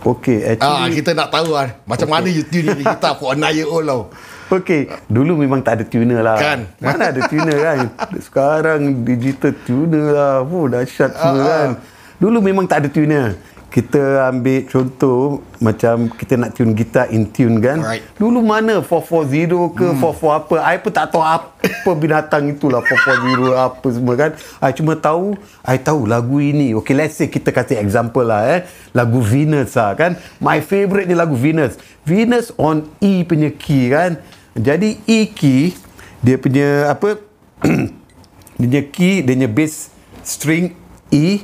Okay, 0.06 0.54
Ah, 0.62 0.86
actually... 0.86 1.02
kita 1.02 1.18
nak 1.18 1.34
tahu 1.34 1.50
lah 1.50 1.82
macam 1.90 2.06
mana 2.06 2.30
you 2.30 2.46
tune 2.46 2.70
ni 2.78 2.86
gitar 2.86 3.18
for 3.18 3.34
a 3.34 3.36
nine 3.36 3.58
year 3.58 3.66
old 3.66 3.90
tau. 3.90 4.14
Okay, 4.62 4.88
dulu 5.12 5.42
memang 5.42 5.60
tak 5.60 5.82
ada 5.82 5.84
tuner 5.84 6.22
lah. 6.24 6.38
Kan? 6.40 6.60
Mana 6.80 7.12
ada 7.12 7.22
tuner 7.28 7.58
kan? 7.58 7.80
Sekarang 8.24 9.04
digital 9.04 9.52
tuner 9.68 10.06
lah. 10.14 10.36
Oh, 10.46 10.70
dahsyat 10.70 11.12
semua 11.16 11.42
Ah, 11.42 11.48
kan. 11.48 11.70
Dulu 12.16 12.38
memang 12.40 12.64
tak 12.64 12.86
ada 12.86 12.90
tuner. 12.92 13.36
Kita 13.68 14.32
ambil 14.32 14.64
contoh 14.72 15.44
macam 15.60 16.08
kita 16.08 16.40
nak 16.40 16.56
tune 16.56 16.72
gitar 16.72 17.12
in 17.12 17.28
tune 17.28 17.60
kan. 17.60 17.84
Alright. 17.84 18.08
Dulu 18.16 18.40
mana 18.40 18.80
440 18.80 19.52
ke 19.76 19.88
hmm. 19.92 20.00
44 20.00 20.40
apa. 20.40 20.56
I 20.64 20.80
pun 20.80 20.92
tak 20.96 21.12
tahu 21.12 21.20
apa 21.20 21.92
binatang 22.00 22.56
itulah 22.56 22.80
440 22.80 23.52
apa 23.52 23.88
semua 23.92 24.16
kan. 24.16 24.32
I 24.64 24.72
cuma 24.72 24.96
tahu, 24.96 25.36
I 25.68 25.76
tahu 25.76 26.08
lagu 26.08 26.40
ini. 26.40 26.72
Okay, 26.80 26.96
let's 26.96 27.20
say 27.20 27.28
kita 27.28 27.52
kasih 27.52 27.76
example 27.76 28.24
lah 28.24 28.48
eh. 28.48 28.64
Lagu 28.96 29.20
Venus 29.20 29.76
lah 29.76 29.92
kan. 29.92 30.16
My 30.40 30.64
favourite 30.64 31.12
ni 31.12 31.16
lagu 31.18 31.36
Venus. 31.36 31.76
Venus 32.08 32.56
on 32.56 32.88
E 33.04 33.28
punya 33.28 33.52
key 33.52 33.92
kan. 33.92 34.16
Jadi 34.56 35.04
E 35.04 35.28
key, 35.28 35.76
dia 36.24 36.40
punya 36.40 36.88
apa, 36.88 37.20
dia 38.58 38.66
punya 38.66 38.82
key, 38.88 39.20
dia 39.22 39.36
punya 39.36 39.50
bass 39.52 39.92
string 40.24 40.74
E, 41.14 41.44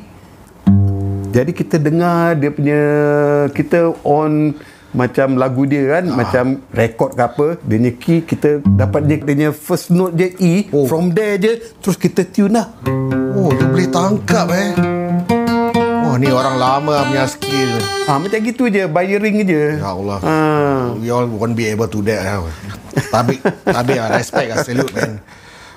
jadi 1.32 1.51
kita 1.56 1.80
dengar 1.80 2.36
dia 2.36 2.51
punya 2.51 2.82
kita 3.56 3.96
on 4.03 4.51
macam 4.91 5.39
lagu 5.39 5.63
dia 5.63 5.88
kan 5.88 6.12
ah. 6.12 6.15
macam 6.20 6.46
rekod 6.75 7.15
ke 7.15 7.24
apa 7.24 7.48
dia 7.63 7.77
punya 7.80 7.94
key 7.96 8.20
kita 8.27 8.60
dapat 8.75 9.08
dia, 9.08 9.15
dia 9.24 9.27
punya 9.32 9.50
first 9.56 9.88
note 9.96 10.20
je 10.20 10.27
E 10.36 10.68
oh. 10.75 10.84
from 10.91 11.15
there 11.15 11.39
je 11.39 11.63
terus 11.80 11.96
kita 11.96 12.27
tune 12.27 12.60
lah 12.60 12.67
Oh, 13.32 13.47
you 13.56 13.63
boleh 13.71 13.88
tangkap 13.88 14.52
eh. 14.52 15.00
Oh, 16.12 16.19
ni 16.19 16.28
orang 16.28 16.60
lama 16.60 17.08
punya 17.08 17.24
skill. 17.24 17.80
ha, 18.04 18.19
macam 18.19 18.39
gitu 18.43 18.67
je 18.67 18.84
bayering 18.84 19.47
je 19.47 19.80
Ya 19.80 19.89
Allah. 19.89 20.19
ha. 20.19 20.36
We 21.00 21.08
all 21.08 21.24
won't 21.26 21.56
be 21.56 21.71
able 21.71 21.88
to 21.88 22.04
that. 22.04 22.19
Lah. 22.19 22.52
Tapi, 23.08 23.39
tapi 23.63 23.95
respect 24.12 24.52
lah, 24.52 24.60
salute 24.60 24.91
man. 24.91 25.24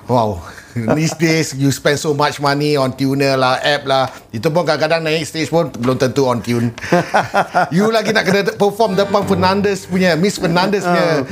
Wow. 0.04 0.42
These 0.98 1.14
days, 1.16 1.46
you 1.54 1.70
spend 1.70 2.02
so 2.02 2.12
much 2.12 2.42
money 2.42 2.74
on 2.74 2.98
tuner 2.98 3.38
lah, 3.38 3.62
app 3.62 3.86
lah. 3.86 4.10
Itu 4.34 4.50
pun 4.50 4.66
kadang-kadang 4.66 5.06
naik 5.06 5.22
stage 5.22 5.46
pun 5.46 5.70
belum 5.70 5.96
tentu 6.02 6.26
on 6.26 6.42
tune. 6.42 6.74
you 7.74 7.86
lagi 7.94 8.10
nak 8.10 8.26
kena 8.26 8.42
perform 8.58 8.98
depan 8.98 9.22
Fernandez 9.22 9.86
punya, 9.86 10.18
Miss 10.18 10.38
Fernandez 10.42 10.82
punya. 10.82 11.22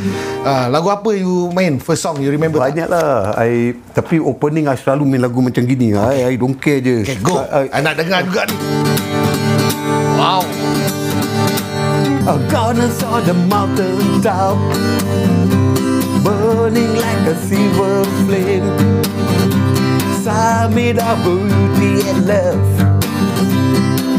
Uh, 0.47 0.67
lagu 0.71 0.89
apa 0.95 1.11
you 1.19 1.51
main? 1.51 1.83
First 1.83 2.07
song, 2.07 2.23
you 2.23 2.31
remember 2.31 2.63
tak? 2.63 2.75
banyak 2.75 2.89
lah 2.91 3.35
I, 3.35 3.75
tapi 3.95 4.23
opening 4.23 4.71
I 4.71 4.79
selalu 4.79 5.07
main 5.07 5.23
lagu 5.23 5.43
macam 5.43 5.63
gini 5.67 5.95
I, 5.95 6.35
I 6.35 6.35
don't 6.39 6.59
care 6.59 6.79
je 6.79 7.03
Okay, 7.03 7.19
go. 7.19 7.43
I, 7.43 7.67
I, 7.67 7.79
I 7.79 7.81
nak 7.83 7.99
dengar 7.99 8.23
juga 8.23 8.47
ni. 8.47 8.57
Wow. 10.15 10.43
A 12.23 12.39
garden 12.47 12.91
on 13.11 13.23
the 13.27 13.35
mountain 13.51 14.23
top 14.23 14.55
Burning 16.23 16.95
like 16.95 17.27
a 17.27 17.35
silver 17.35 18.07
flame 18.23 18.71
Summit 20.23 20.99
of 20.99 21.19
beauty 21.21 22.07
and 22.07 22.27
love 22.27 22.63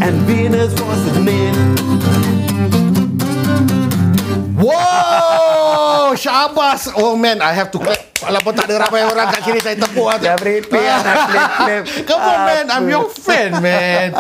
And 0.04 0.16
Venus 0.28 0.76
was 0.78 1.00
the 1.08 1.22
name 1.22 1.56
Wow, 4.64 6.16
syabas. 6.16 6.88
Oh 6.96 7.20
man, 7.20 7.44
I 7.44 7.52
have 7.52 7.68
to 7.72 7.80
clap. 7.80 8.00
Walaupun 8.16 8.56
tak 8.56 8.72
ada 8.72 8.88
ramai 8.88 9.04
orang 9.04 9.28
kat 9.28 9.44
sini, 9.44 9.60
saya 9.60 9.76
tepuk 9.76 10.08
lah. 10.08 10.16
Dah 10.16 10.40
merepek 10.40 10.80
lah. 10.80 11.04
Come 12.08 12.24
on 12.24 12.40
man, 12.48 12.66
I'm 12.72 12.88
your 12.88 13.12
fan 13.12 13.60
man. 13.60 14.16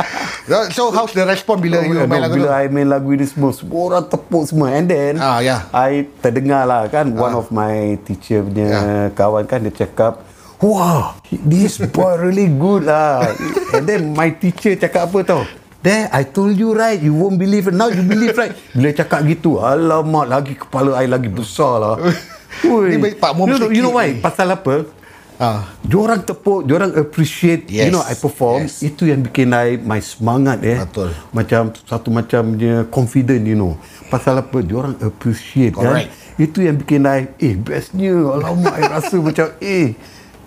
So 0.76 0.91
how's 0.91 1.15
the 1.15 1.24
response 1.24 1.63
bila 1.63 1.80
you 1.80 1.96
Oh, 1.96 2.04
main 2.04 2.19
no, 2.19 2.28
lagu 2.28 2.36
tu? 2.36 2.43
bila 2.43 2.60
I 2.60 2.67
main 2.67 2.91
lagu 2.91 3.08
ni 3.10 3.24
semua 3.24 3.56
Semua 3.56 3.80
orang 3.88 4.04
tepuk 4.04 4.43
semua 4.43 4.76
And 4.76 4.91
then 4.91 5.15
Ah, 5.15 5.39
ya. 5.39 5.63
I 5.72 6.12
terdengar 6.19 6.67
lah 6.67 6.91
kan 6.91 7.08
One 7.10 7.32
of 7.32 7.48
my 7.48 7.96
teacher 8.04 8.43
punya 8.43 8.67
Ya. 8.67 8.80
kawan 9.15 9.48
kan 9.48 9.63
Dia 9.63 9.88
cakap 9.88 10.19
Wah 10.63 11.19
This 11.28 11.84
boy 11.91 12.15
really 12.23 12.47
good 12.47 12.88
lah 12.88 13.28
And 13.76 13.84
then 13.84 14.15
my 14.15 14.32
teacher 14.32 14.80
cakap 14.80 15.12
apa 15.12 15.19
tau 15.28 15.43
There, 15.84 16.08
I 16.15 16.23
told 16.23 16.56
you 16.56 16.71
right, 16.71 16.95
you 16.95 17.12
won't 17.12 17.36
believe 17.36 17.67
it. 17.67 17.76
Now 17.76 17.91
you 17.91 18.08
believe 18.08 18.39
right. 18.39 18.56
Bila 18.71 18.95
cakap 18.95 19.19
gitu, 19.28 19.60
alamak, 19.60 20.32
lagi 20.32 20.56
kepala 20.56 20.95
I 21.04 21.12
lagi 21.12 21.28
besar 21.28 21.76
lah. 21.76 21.95
Ui. 22.71 22.88
Ni 22.88 23.04
baik, 23.04 23.19
Pak 23.19 23.32
Muhammad 23.36 23.60
you 23.60 23.60
know, 23.60 23.71
you 23.76 23.84
know 23.84 23.91
why? 23.99 24.15
ni. 24.15 24.23
Pasal 24.23 24.47
apa? 24.56 24.88
Ah. 25.36 25.76
Diorang 25.84 26.23
tepuk, 26.23 26.63
diorang 26.63 26.95
appreciate, 26.95 27.67
Yes, 27.67 27.91
you 27.91 27.91
know, 27.91 27.99
I 27.99 28.15
perform. 28.15 28.63
yes. 28.63 28.80
Itu 28.80 29.12
yang 29.12 29.28
bikin 29.28 29.52
I, 29.52 29.76
my 29.76 29.99
semangat 29.99 30.63
eh. 30.63 30.80
Betul. 30.80 31.12
Macam 31.36 31.76
satu 31.84 32.08
macam 32.15 32.56
dia 32.56 32.88
confident, 32.88 33.43
you 33.43 33.60
know. 33.60 33.76
Pasal 34.08 34.39
apa? 34.39 34.63
Diorang 34.63 34.95
appreciate 35.04 35.76
Correct. 35.76 36.08
kan. 36.08 36.39
Itu 36.39 36.63
yang 36.63 36.80
bikin 36.80 37.04
I, 37.04 37.28
eh 37.43 37.60
bestnya. 37.60 38.23
Alamak, 38.23 38.71
I 38.80 38.88
rasa 38.88 39.19
macam, 39.19 39.52
eh. 39.60 39.99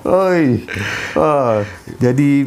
Oi. 0.07 0.63
Ah, 1.19 1.67
jadi, 1.99 2.47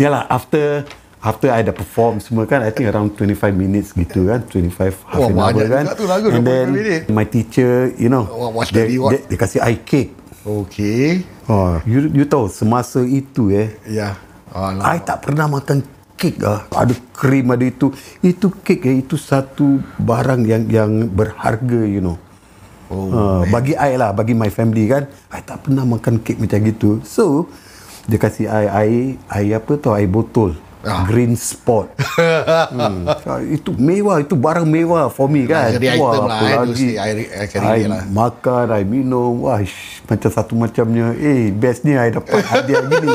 yalah, 0.00 0.24
after 0.32 0.88
After 1.20 1.52
I 1.52 1.60
dah 1.60 1.76
perform 1.76 2.16
semua 2.16 2.48
kan 2.48 2.64
I 2.64 2.72
think 2.72 2.88
around 2.88 3.12
25 3.12 3.52
minutes 3.52 3.92
gitu 3.92 4.24
kan 4.24 4.40
25 4.40 4.72
half 4.72 5.04
Wah, 5.04 5.28
an 5.28 5.36
hour 5.36 5.68
kan 5.68 5.84
tu 5.92 6.08
lagu, 6.08 6.32
And 6.32 6.40
25 6.40 6.48
then 6.48 6.66
minit. 6.72 7.02
My 7.12 7.28
teacher 7.28 7.92
You 8.00 8.08
know 8.08 8.24
Wah, 8.24 8.48
watch 8.48 8.72
dia, 8.72 8.88
dia, 8.88 9.20
dia 9.28 9.36
kasih 9.36 9.60
I 9.60 9.84
cake 9.84 10.16
Okay. 10.40 11.20
Oh, 11.52 11.76
you, 11.84 12.08
you 12.16 12.24
tahu 12.24 12.48
semasa 12.48 13.04
itu 13.04 13.52
eh, 13.52 13.76
Ya. 13.84 14.16
Alah. 14.50 14.96
I 14.96 15.04
tak 15.04 15.28
pernah 15.28 15.44
makan 15.46 15.84
kek 16.16 16.40
ah. 16.40 16.64
Ada 16.72 16.96
krim 17.12 17.52
ada 17.52 17.60
itu. 17.60 17.92
Itu 18.24 18.48
kek 18.64 18.80
eh, 18.88 19.04
itu 19.04 19.20
satu 19.20 19.84
barang 20.00 20.48
yang 20.48 20.64
yang 20.72 20.90
berharga 21.12 21.84
you 21.84 22.00
know. 22.00 22.16
Oh, 22.90 23.06
uh, 23.06 23.42
bagi 23.46 23.78
I 23.78 23.94
lah, 23.94 24.10
bagi 24.10 24.34
my 24.34 24.50
family 24.50 24.90
kan. 24.90 25.06
I 25.30 25.46
tak 25.46 25.62
pernah 25.62 25.86
makan 25.86 26.18
kek 26.26 26.42
macam 26.42 26.58
gitu. 26.66 26.90
So 27.06 27.46
dia 28.10 28.18
kasih 28.18 28.50
I 28.50 28.66
air, 28.66 29.06
air 29.30 29.62
apa 29.62 29.72
tu? 29.78 29.94
Air 29.94 30.10
botol. 30.10 30.58
Ah. 30.80 31.04
Green 31.04 31.36
spot. 31.36 31.92
hmm. 32.72 33.04
Itu 33.52 33.76
mewah, 33.76 34.24
itu 34.24 34.32
barang 34.32 34.64
mewah 34.64 35.06
for 35.12 35.28
me 35.28 35.44
kan. 35.44 35.76
Luxury 35.76 35.88
item 35.92 36.24
lah, 36.24 36.38
apa 36.40 36.44
eh, 36.44 36.56
lagi. 36.56 36.88
I, 36.96 37.10
I 37.30 37.46
can 37.46 37.60
I 37.60 37.68
relate 37.68 37.90
lah. 37.92 38.02
makan, 38.08 38.66
I 38.72 38.82
minum, 38.88 39.44
wah, 39.44 39.60
ish, 39.60 40.00
macam 40.08 40.30
satu 40.32 40.56
macamnya. 40.56 41.12
Eh, 41.20 41.52
bestnya 41.52 42.08
I 42.08 42.16
dapat 42.16 42.42
hadiah 42.42 42.80
gini. 42.88 43.12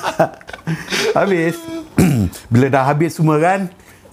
habis, 1.20 1.56
bila 2.52 2.66
dah 2.72 2.84
habis 2.90 3.12
semua 3.12 3.36
kan, 3.36 3.68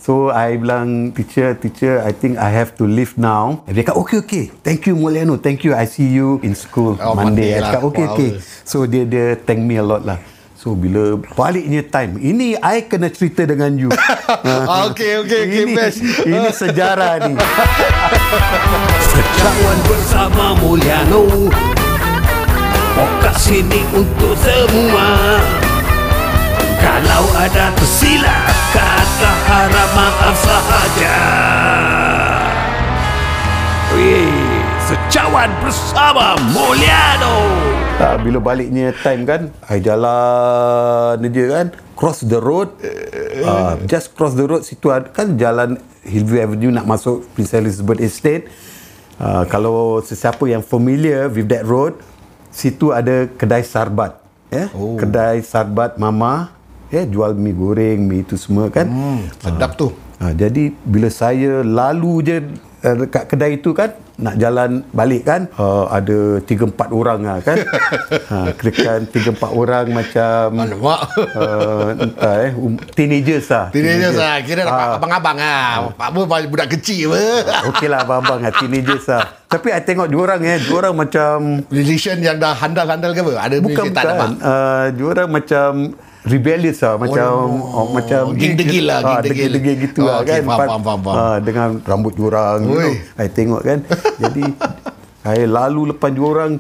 So 0.06 0.30
I 0.30 0.62
bilang 0.62 1.18
teacher, 1.18 1.58
teacher, 1.58 1.98
I 2.06 2.14
think 2.14 2.38
I 2.38 2.54
have 2.54 2.78
to 2.78 2.86
leave 2.86 3.18
now. 3.18 3.66
Dia 3.66 3.82
kata, 3.82 3.98
okay, 3.98 4.22
okay. 4.22 4.46
Thank 4.62 4.86
you 4.86 4.94
Mulyano, 4.94 5.34
thank 5.42 5.66
you. 5.66 5.74
I 5.74 5.90
see 5.90 6.06
you 6.06 6.38
in 6.46 6.54
school 6.54 6.94
Oh, 7.02 7.18
Monday 7.18 7.26
Monday. 7.26 7.50
I 7.58 7.66
lah. 7.66 7.70
cakap, 7.74 7.90
okay, 7.90 8.06
okay. 8.14 8.32
So 8.62 8.86
dia 8.86 9.02
dia 9.10 9.34
thank 9.34 9.66
me 9.66 9.82
a 9.82 9.86
lot 9.86 10.06
lah. 10.06 10.22
So 10.54 10.78
bila 10.78 11.18
baliknya 11.34 11.82
time, 11.90 12.22
ini 12.22 12.54
I 12.54 12.86
kena 12.86 13.10
cerita 13.10 13.50
dengan 13.50 13.74
you. 13.82 13.90
Ah, 14.30 14.86
okay, 14.94 15.26
okay, 15.26 15.50
okay, 15.50 15.66
ini, 15.66 15.74
best. 15.74 15.98
ini 16.22 16.50
sejarah 16.54 17.26
ni. 17.26 17.34
Sejauhan 19.10 19.80
bersama 19.90 20.54
Mulyano 20.62 21.50
Podcast 22.94 23.50
ini 23.50 23.82
untuk 23.98 24.38
semua 24.38 25.65
ada 27.46 27.70
tersilap 27.78 28.50
Kata 28.74 29.32
harap 29.46 29.90
maaf 29.94 30.36
sahaja 30.42 31.18
Wih, 33.94 34.34
Secawan 34.82 35.54
bersama 35.62 36.34
Mulyano 36.50 37.38
Ah, 37.96 38.20
bila 38.20 38.44
baliknya 38.44 38.92
time 38.92 39.24
kan, 39.24 39.42
I 39.72 39.80
jalan 39.80 41.16
je 41.32 41.48
kan, 41.48 41.72
cross 41.96 42.28
the 42.28 42.44
road, 42.44 42.68
uh, 43.40 43.80
just 43.88 44.12
cross 44.20 44.36
the 44.36 44.44
road 44.44 44.68
situ 44.68 44.92
ada, 44.92 45.08
kan 45.16 45.40
jalan 45.40 45.80
Hillview 46.04 46.44
Avenue 46.44 46.76
nak 46.76 46.92
masuk 46.92 47.24
Prince 47.32 47.56
Elizabeth 47.56 48.04
Estate. 48.04 48.52
Uh, 49.16 49.48
kalau 49.48 50.04
sesiapa 50.04 50.44
yang 50.44 50.60
familiar 50.60 51.32
with 51.32 51.48
that 51.48 51.64
road, 51.64 51.96
situ 52.52 52.92
ada 52.92 53.32
kedai 53.32 53.64
sarbat. 53.64 54.20
Ya, 54.52 54.68
oh. 54.76 55.00
kedai 55.00 55.40
sarbat 55.40 55.96
mama, 55.96 56.55
ya 56.96 57.04
jual 57.04 57.36
mi 57.36 57.52
goreng, 57.52 58.00
mi 58.00 58.24
itu 58.24 58.40
semua 58.40 58.72
kan. 58.72 58.88
Hmm, 58.88 59.28
sedap 59.38 59.76
tu. 59.76 59.92
Ha, 60.16 60.32
jadi 60.32 60.72
bila 60.88 61.12
saya 61.12 61.60
lalu 61.60 62.14
je 62.24 62.36
uh, 62.88 62.96
dekat 63.04 63.28
kedai 63.28 63.60
itu 63.60 63.76
kan 63.76 63.92
nak 64.16 64.40
jalan 64.40 64.80
balik 64.96 65.28
kan 65.28 65.52
uh, 65.60 65.92
ada 65.92 66.40
3 66.40 66.72
4 66.72 66.88
orang 66.96 67.20
lah 67.20 67.44
kan. 67.44 67.60
ha 68.32 68.48
kira 68.56 69.04
3 69.04 69.12
4 69.12 69.44
orang 69.52 69.92
macam 69.92 70.56
Alamak. 70.56 71.00
uh, 71.36 72.00
entah 72.00 72.36
eh 72.48 72.56
um, 72.56 72.80
teenagers 72.96 73.52
lah. 73.52 73.76
Teenagers 73.76 74.16
lah. 74.16 74.40
Kira 74.40 74.64
Ah. 74.64 74.96
abang-abang 74.96 75.36
lah. 75.36 75.92
Pak 76.00 76.08
apa 76.16 76.48
budak 76.48 76.80
kecil 76.80 77.12
apa. 77.12 77.68
Okey 77.76 77.92
lah 77.92 78.08
abang-abang 78.08 78.40
lah 78.40 78.56
teenagers 78.56 79.04
lah. 79.12 79.44
Tapi 79.52 79.76
I 79.76 79.84
tengok 79.84 80.08
dua 80.08 80.32
orang 80.32 80.48
eh, 80.48 80.64
dua 80.64 80.88
orang 80.88 80.96
macam 80.96 81.60
Relation 81.68 82.16
yang 82.24 82.40
dah 82.40 82.56
handal-handal 82.56 83.12
ke 83.12 83.20
apa? 83.20 83.34
Ada 83.52 83.56
bukan 83.60 83.84
bukan. 83.92 84.32
Uh, 84.40 84.86
dua 84.96 85.08
orang 85.12 85.28
macam 85.28 85.70
rebellious 86.26 86.82
lah 86.82 86.98
macam 86.98 87.30
oh, 87.64 87.88
macam 87.90 88.34
Geng 88.34 88.58
degil 88.58 88.86
lah, 88.86 89.00
Ah, 89.00 89.22
geng 89.22 89.30
degil. 89.30 89.54
degil-degil 89.54 89.76
gitu 89.86 90.02
Oh, 90.02 90.10
lah 90.10 90.18
okey, 90.20 90.30
kan 90.32 90.42
faham, 90.44 90.60
faham, 90.60 90.82
faham, 90.82 91.00
faham. 91.02 91.16
ah, 91.16 91.38
dengan 91.38 91.68
rambut 91.82 92.14
jurang 92.14 92.60
you 92.62 92.76
know. 92.76 92.94
I 93.16 93.28
tengok 93.28 93.62
kan 93.62 93.80
jadi 94.22 94.44
saya 95.22 95.44
lalu 95.46 95.94
lepas 95.94 96.10
dua 96.10 96.28
orang 96.34 96.52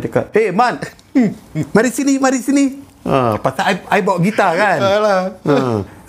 cakap 0.00 0.30
hey 0.30 0.50
man 0.50 0.82
mari 1.74 1.88
sini 1.88 2.18
mari 2.18 2.38
sini 2.38 2.82
ha, 3.02 3.38
pasal 3.38 3.64
I, 3.68 3.74
I 3.88 4.00
bawa 4.02 4.18
gitar 4.18 4.54
kan 4.54 4.78
Alah. 4.78 5.20
ha, 5.38 5.54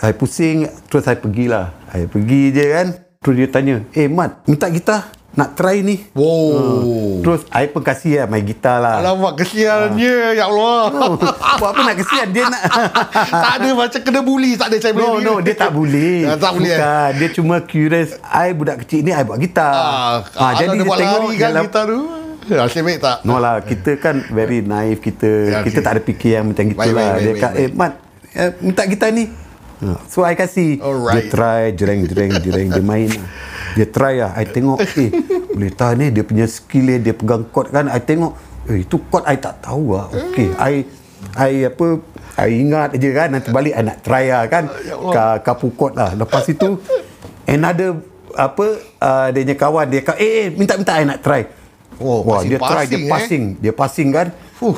I 0.01 0.11
pusing 0.11 0.65
terus 0.85 1.05
saya 1.05 1.15
pergilah 1.15 1.73
I 1.89 2.05
pergi 2.05 2.49
je 2.49 2.65
kan 2.67 2.87
terus 3.19 3.35
dia 3.35 3.47
tanya 3.47 3.75
eh 3.91 4.05
Mat 4.05 4.41
minta 4.45 4.65
gitar 4.67 5.09
nak 5.31 5.53
try 5.53 5.79
ni 5.79 6.01
Wow. 6.11 7.21
terus 7.21 7.45
I 7.49 7.69
pun 7.69 7.79
kasih 7.79 8.19
lah 8.19 8.27
main 8.27 8.41
gitar 8.41 8.77
lah 8.77 8.99
Alamak, 8.99 9.37
kesiannya. 9.37 10.35
Ya 10.35 10.45
Allah. 10.45 10.81
Oh, 10.99 11.15
buat 11.57 11.69
apa 11.71 11.81
nak 11.83 11.97
kesian 11.97 12.27
dia 12.29 12.45
nak 12.45 12.61
tak 13.45 13.53
ada 13.61 13.69
macam 13.71 13.99
kena 14.01 14.19
bully. 14.21 14.51
Tak 14.55 14.67
ada 14.69 14.77
saya 14.79 14.93
No, 14.93 15.19
no, 15.19 15.39
dia 15.39 15.53
tak 15.53 15.71
boleh. 15.71 16.25
Ah, 16.29 16.35
tak 16.35 16.51
boleh, 16.53 16.69
eh? 16.69 16.77
Bukan, 16.77 17.09
dia 17.15 17.29
cuma 17.31 17.55
curious. 17.61 18.09
I 18.23 18.51
budak 18.51 18.83
kecil 18.83 19.01
ni, 19.01 19.11
I 19.11 19.23
buat 19.23 19.37
gitar. 19.37 20.23
Ah, 20.35 20.51
jadi 20.53 20.75
dia 20.75 20.85
lari 20.85 21.35
kan 21.35 21.49
dalam- 21.51 21.65
kita 21.65 21.81
tu. 21.85 21.99
Nasib 22.49 22.81
baik 22.81 22.97
tak? 22.97 23.17
No 23.21 23.37
lah, 23.37 23.61
kita 23.61 24.01
kan 24.01 24.25
very 24.29 24.65
naive 24.65 24.97
kita. 24.97 25.29
Ya, 25.45 25.57
kita 25.61 25.79
okay. 25.79 25.85
tak 25.85 25.91
ada 25.93 26.01
fikir 26.01 26.31
yang 26.33 26.49
macam 26.49 26.65
gitu 26.65 26.81
Baik, 26.81 26.93
lah. 26.93 26.97
baik, 26.97 27.13
baik, 27.13 27.21
dia 27.21 27.29
baik, 27.29 27.43
kata, 27.43 27.57
eh 27.59 27.69
Mat, 27.71 27.91
eh, 28.33 28.49
minta 28.59 28.81
gitar 28.89 29.09
ni. 29.11 29.23
Ha, 29.79 29.95
So 30.11 30.27
I 30.27 30.35
kasih. 30.35 30.83
Alright. 30.83 31.15
Dia 31.15 31.23
try, 31.31 31.61
jereng, 31.71 32.03
jereng, 32.03 32.31
jereng. 32.43 32.67
Dia 32.75 32.83
main 32.83 33.07
lah. 33.07 33.27
Dia 33.79 33.87
try 33.87 34.19
lah. 34.19 34.31
I 34.35 34.43
tengok, 34.43 34.79
eh, 34.83 35.09
boleh 35.55 35.71
tahan 35.71 35.95
ni. 36.03 36.07
Dia 36.11 36.23
punya 36.27 36.45
skill 36.51 36.85
dia, 36.91 36.97
dia 36.99 37.13
pegang 37.15 37.47
chord 37.47 37.71
kan. 37.71 37.87
I 37.87 37.99
tengok, 38.03 38.35
eh, 38.67 38.83
itu 38.83 38.99
chord 39.07 39.23
I 39.23 39.39
tak 39.39 39.63
tahu 39.63 39.95
lah. 39.95 40.11
Okay, 40.11 40.51
I, 40.59 40.83
I 41.39 41.51
apa, 41.71 41.87
I 42.35 42.49
ingat 42.59 42.99
je 42.99 43.09
kan. 43.15 43.27
Nanti 43.31 43.49
balik 43.55 43.73
I 43.75 43.83
nak 43.87 43.97
try 44.03 44.25
lah 44.27 44.43
kan. 44.51 44.63
Ka, 45.15 45.39
kapu 45.39 45.71
chord 45.79 45.95
lah. 45.95 46.11
Lepas 46.11 46.43
itu, 46.51 46.75
another, 47.47 48.03
apa, 48.35 48.65
uh, 48.99 49.27
dia 49.31 49.41
punya 49.47 49.55
kawan, 49.55 49.85
dia 49.87 50.01
kata, 50.03 50.19
eh, 50.19 50.31
eh, 50.43 50.47
minta-minta 50.51 50.99
I 50.99 51.07
nak 51.07 51.23
try. 51.23 51.47
Oh, 51.99 52.23
Wah, 52.23 52.43
dia 52.43 52.59
try, 52.59 52.87
dia 52.87 52.99
passing, 52.99 53.03
eh? 53.03 53.11
passing. 53.11 53.43
Dia 53.59 53.73
passing 53.75 54.07
kan. 54.11 54.27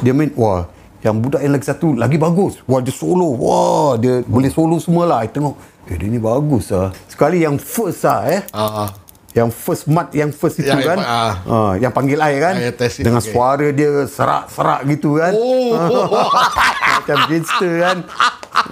Dia 0.02 0.14
main, 0.14 0.30
wah, 0.38 0.70
yang 1.02 1.18
budak 1.18 1.42
yang 1.42 1.54
lagi 1.58 1.66
satu 1.66 1.98
lagi 1.98 2.18
bagus. 2.22 2.62
Wah, 2.70 2.80
dia 2.82 2.94
solo. 2.94 3.34
Wah, 3.38 3.98
dia 3.98 4.22
boleh 4.26 4.54
solo 4.54 4.78
semua 4.78 5.10
lah. 5.10 5.26
I 5.26 5.30
tengok, 5.34 5.58
eh, 5.90 5.98
dia 5.98 6.08
ni 6.08 6.22
bagus 6.22 6.70
lah. 6.70 6.94
Sekali 7.10 7.42
yang 7.42 7.58
first 7.58 8.06
lah 8.06 8.22
eh. 8.30 8.42
Ah, 8.54 8.86
ah. 8.86 8.90
Yang 9.32 9.50
first 9.56 9.88
mat, 9.88 10.12
yang 10.12 10.30
first 10.36 10.60
itu 10.60 10.68
Yang- 10.68 10.86
kan. 10.86 11.00
ah. 11.02 11.34
Ah, 11.48 11.74
yang 11.80 11.90
panggil 11.90 12.22
I 12.22 12.38
kan. 12.38 12.56
It, 12.62 12.78
Dengan 13.02 13.24
okay. 13.24 13.32
suara 13.34 13.68
dia 13.74 14.06
serak-serak 14.06 14.82
gitu 14.94 15.18
kan. 15.18 15.34
Oh. 15.34 15.74
macam 17.02 17.18
gangster 17.26 17.74
kan. 17.82 17.98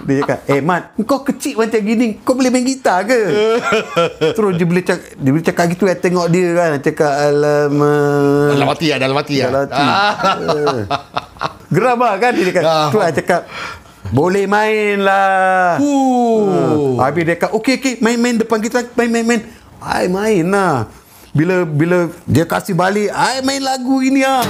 Dia 0.06 0.22
cakap, 0.22 0.38
eh 0.46 0.60
Mat, 0.62 0.82
kau 1.02 1.24
kecil 1.24 1.56
macam 1.56 1.80
gini, 1.80 2.20
kau 2.22 2.36
boleh 2.36 2.52
main 2.52 2.62
gitar 2.62 3.02
ke? 3.08 3.20
Terus 4.36 4.52
dia 4.54 4.66
boleh 4.68 4.84
cakap, 4.84 5.08
dia 5.16 5.30
boleh 5.32 5.46
cakap 5.50 5.64
gitu, 5.72 5.82
I 5.88 5.96
tengok 5.98 6.26
dia 6.30 6.48
kan. 6.54 6.70
Cakap, 6.78 7.10
alamak. 7.10 8.54
Dalam 8.54 8.68
hati 8.70 8.86
lah, 8.92 8.98
dalam 9.00 9.16
hati 9.18 9.34
lah. 9.40 9.48
Dalam 9.50 9.62
hati. 9.66 9.82
Ah. 9.82 11.29
Geram 11.70 12.02
lah 12.02 12.18
kan 12.18 12.34
dia 12.34 12.50
cakap. 12.50 12.62
Ah. 12.66 12.90
Tu 12.90 12.98
I 12.98 13.14
cakap, 13.14 13.46
boleh 14.10 14.42
main 14.50 14.98
lah. 15.06 15.78
Uh. 15.78 16.42
Uh. 16.50 16.98
Habis 16.98 17.22
dia 17.22 17.38
cakap, 17.38 17.54
okey 17.62 17.78
okey, 17.78 17.94
main-main 18.02 18.42
depan 18.42 18.58
kita, 18.58 18.82
main-main-main. 18.98 19.46
I 19.78 20.10
main 20.10 20.50
lah. 20.50 20.90
Bila 21.30 21.62
bila 21.62 22.10
dia 22.26 22.42
kasih 22.42 22.74
balik, 22.74 23.06
I 23.14 23.38
main 23.46 23.62
lagu 23.62 24.02
ini 24.02 24.26
ah. 24.26 24.42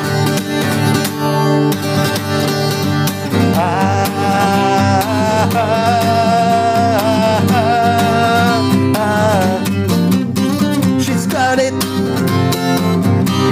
She's 11.05 11.29
got 11.29 11.61
it. 11.61 11.77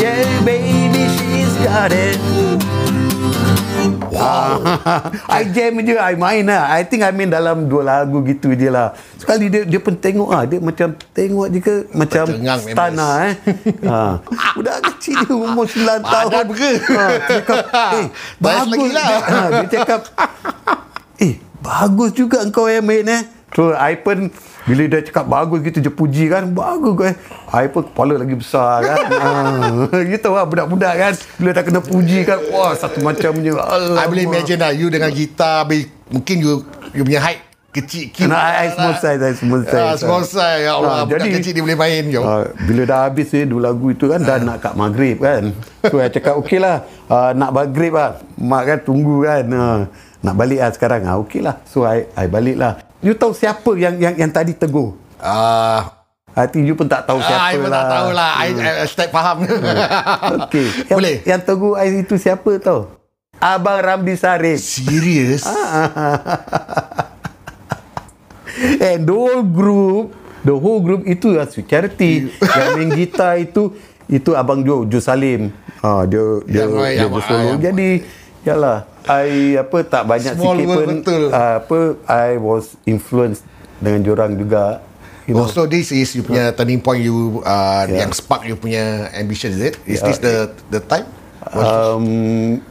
Yeah, 0.01 0.25
baby, 0.41 1.05
she's 1.21 1.53
got 1.61 1.93
it. 1.93 2.17
Wow. 4.19 4.59
I 5.31 5.43
jam 5.55 5.79
je, 5.79 5.95
I 5.95 6.15
main 6.19 6.45
lah. 6.45 6.75
I 6.75 6.83
think 6.83 7.07
I 7.07 7.15
main 7.15 7.31
dalam 7.31 7.71
dua 7.71 7.87
lagu 7.87 8.21
gitu 8.27 8.53
je 8.53 8.69
lah. 8.69 8.93
Sekali 9.15 9.47
dia 9.47 9.63
dia 9.63 9.81
pun 9.81 9.95
tengok 9.95 10.29
ah, 10.35 10.43
dia 10.43 10.59
macam 10.59 10.93
tengok 11.15 11.47
je 11.55 11.61
ke 11.63 11.75
macam 11.95 12.25
stun 12.59 12.93
lah 12.99 13.15
eh. 13.31 13.35
ha. 13.87 14.19
Budak 14.59 14.79
kecil 14.93 15.23
dia 15.23 15.35
umur 15.35 15.67
9 15.67 16.03
tahun. 16.03 16.31
Padan 16.31 16.47
ke? 16.51 16.71
Ha, 16.89 17.05
cakap, 17.31 17.59
eh, 17.95 18.07
bagus. 18.43 18.91
lah. 18.91 19.09
Dia, 19.09 19.19
ha, 19.23 19.41
dia 19.49 19.67
cakap, 19.79 20.01
eh, 21.23 21.33
bagus 21.63 22.11
juga 22.13 22.43
engkau 22.43 22.67
yang 22.67 22.83
main 22.83 23.07
eh. 23.07 23.38
So, 23.49 23.73
I 23.73 23.97
pun 23.97 24.29
bila 24.65 24.85
dia 24.85 25.01
cakap 25.01 25.25
bagus 25.25 25.65
gitu 25.65 25.81
dia 25.81 25.89
puji 25.89 26.29
kan 26.29 26.45
bagus 26.49 26.95
eh. 27.03 27.15
I 27.49 27.67
pun 27.67 27.83
kepala 27.83 28.17
lagi 28.17 28.37
besar 28.37 28.81
kan. 28.81 28.99
ha, 29.09 29.31
gitu 30.13 30.29
lah 30.29 30.45
budak-budak 30.45 30.95
kan. 30.95 31.13
Bila 31.37 31.51
dah 31.53 31.65
kena 31.65 31.81
puji 31.81 32.23
kan 32.23 32.39
wah 32.49 32.73
satu 32.73 33.01
macamnya. 33.01 33.57
I 33.97 34.05
boleh 34.05 34.25
imagine 34.25 34.59
lah 34.59 34.71
You 34.71 34.89
dengan 34.89 35.09
gitar 35.09 35.65
Mungkin 36.09 36.37
you 36.39 36.53
You 36.91 37.05
punya 37.05 37.21
height 37.21 37.45
Kecil 37.69 38.09
cute 38.09 38.29
Nah, 38.29 38.65
I 38.65 38.73
small 38.73 38.97
size, 38.97 39.21
I 39.21 39.33
small 39.33 39.61
size. 39.61 39.77
Ah, 39.77 39.93
Small 39.93 40.25
size 40.25 40.65
Ya 40.65 40.73
Allah 40.75 40.93
Ah, 40.93 41.05
Budak 41.05 41.21
jadi- 41.23 41.37
kecil 41.37 41.53
dia 41.53 41.61
boleh 41.61 41.77
main 41.77 42.05
yo. 42.09 42.21
Uh, 42.21 42.49
bila 42.65 42.83
dah 42.85 42.99
habis 43.05 43.29
eh, 43.33 43.45
dua 43.45 43.61
lagu 43.67 43.93
itu 43.93 44.09
kan 44.09 44.21
dah 44.21 44.41
nak 44.41 44.57
kat 44.59 44.73
maghrib 44.73 45.21
kan. 45.21 45.53
So 45.85 45.97
saya 45.97 46.09
cakap 46.09 46.41
okey 46.41 46.59
lah 46.59 46.81
uh, 47.07 47.37
nak 47.37 47.53
maghrib 47.53 47.93
lah. 47.93 48.25
Mak 48.37 48.63
kan 48.63 48.79
tunggu 48.83 49.21
kan. 49.21 49.45
Uh, 49.47 49.81
nak 50.19 50.35
balik 50.35 50.59
lah 50.59 50.71
sekarang. 50.71 51.05
Ah 51.05 51.21
okey 51.21 51.41
lah. 51.41 51.61
So 51.65 51.85
I, 51.85 52.09
I 52.13 52.25
balik 52.25 52.57
lah. 52.57 52.88
You 52.99 53.15
tahu 53.15 53.31
siapa 53.31 53.71
yang 53.75 53.95
yang 53.97 54.15
yang 54.17 54.29
tadi 54.29 54.53
tegur? 54.53 54.99
Ah, 55.17 56.03
I 56.33 56.47
think 56.47 56.65
you 56.65 56.75
pun 56.75 56.87
tak 56.87 57.03
tahu 57.05 57.19
ah, 57.19 57.25
siapa 57.25 57.45
I 57.45 57.55
pun 57.57 57.63
lah. 57.65 57.75
tak 57.77 57.87
tahu 57.89 58.09
lah 58.13 58.31
I, 58.37 58.49
I, 58.53 58.73
I 58.83 58.87
step 58.87 59.11
faham 59.11 59.37
Okey. 59.43 60.67
Yang, 60.89 60.95
Boleh 60.95 61.17
Yang 61.25 61.41
tegur 61.45 61.75
I 61.75 61.87
itu 61.97 62.15
siapa 62.15 62.51
tahu? 62.59 62.91
Abang 63.37 63.79
Ramli 63.79 64.15
Sarip. 64.15 64.59
Serius 64.59 65.47
And 68.81 69.07
the 69.07 69.15
whole 69.15 69.45
group, 69.45 70.11
the 70.43 70.51
whole 70.53 70.81
group 70.81 71.07
itu 71.07 71.31
lah 71.33 71.47
Sweet 71.47 71.67
Charity. 71.67 72.27
yang 72.59 72.69
main 72.75 72.91
gitar 72.93 73.39
itu, 73.39 73.71
itu 74.07 74.35
Abang 74.35 74.63
Jo, 74.63 74.83
Jo 74.83 74.99
Salim. 74.99 75.55
Ha, 75.79 76.03
dia 76.05 76.19
dia 76.45 76.67
Yang- 76.67 76.73
dia, 76.73 76.91
yang- 76.99 77.13
dia 77.13 77.23
solo. 77.23 77.39
yang- 77.45 77.63
Jadi, 77.63 77.89
yalah. 78.43 78.87
I 79.05 79.57
apa 79.57 79.79
tak 79.83 80.05
banyak 80.05 80.37
Small 80.37 80.61
sikit 80.61 80.69
pun 80.69 80.87
betul. 81.01 81.23
ah, 81.33 81.59
apa 81.59 81.79
I 82.05 82.37
was 82.37 82.77
influenced 82.85 83.43
dengan 83.79 84.03
jorang 84.03 84.37
juga. 84.37 84.85
you 85.25 85.37
know. 85.37 85.45
Oh, 85.45 85.49
so 85.49 85.65
this 85.65 85.89
is 85.89 86.13
you 86.13 86.23
punya 86.23 86.53
turning 86.53 86.81
point 86.81 87.01
you 87.01 87.41
uh, 87.43 87.85
Yeah. 87.85 88.05
yang 88.05 88.13
spark 88.13 88.45
you 88.45 88.57
punya 88.57 89.13
ambition 89.13 89.53
is 89.53 89.61
it? 89.63 89.77
Is 89.85 90.01
Yeah. 90.01 90.09
this 90.09 90.19
the 90.19 90.35
the 90.69 90.81
time? 90.81 91.05
Um, 91.49 92.05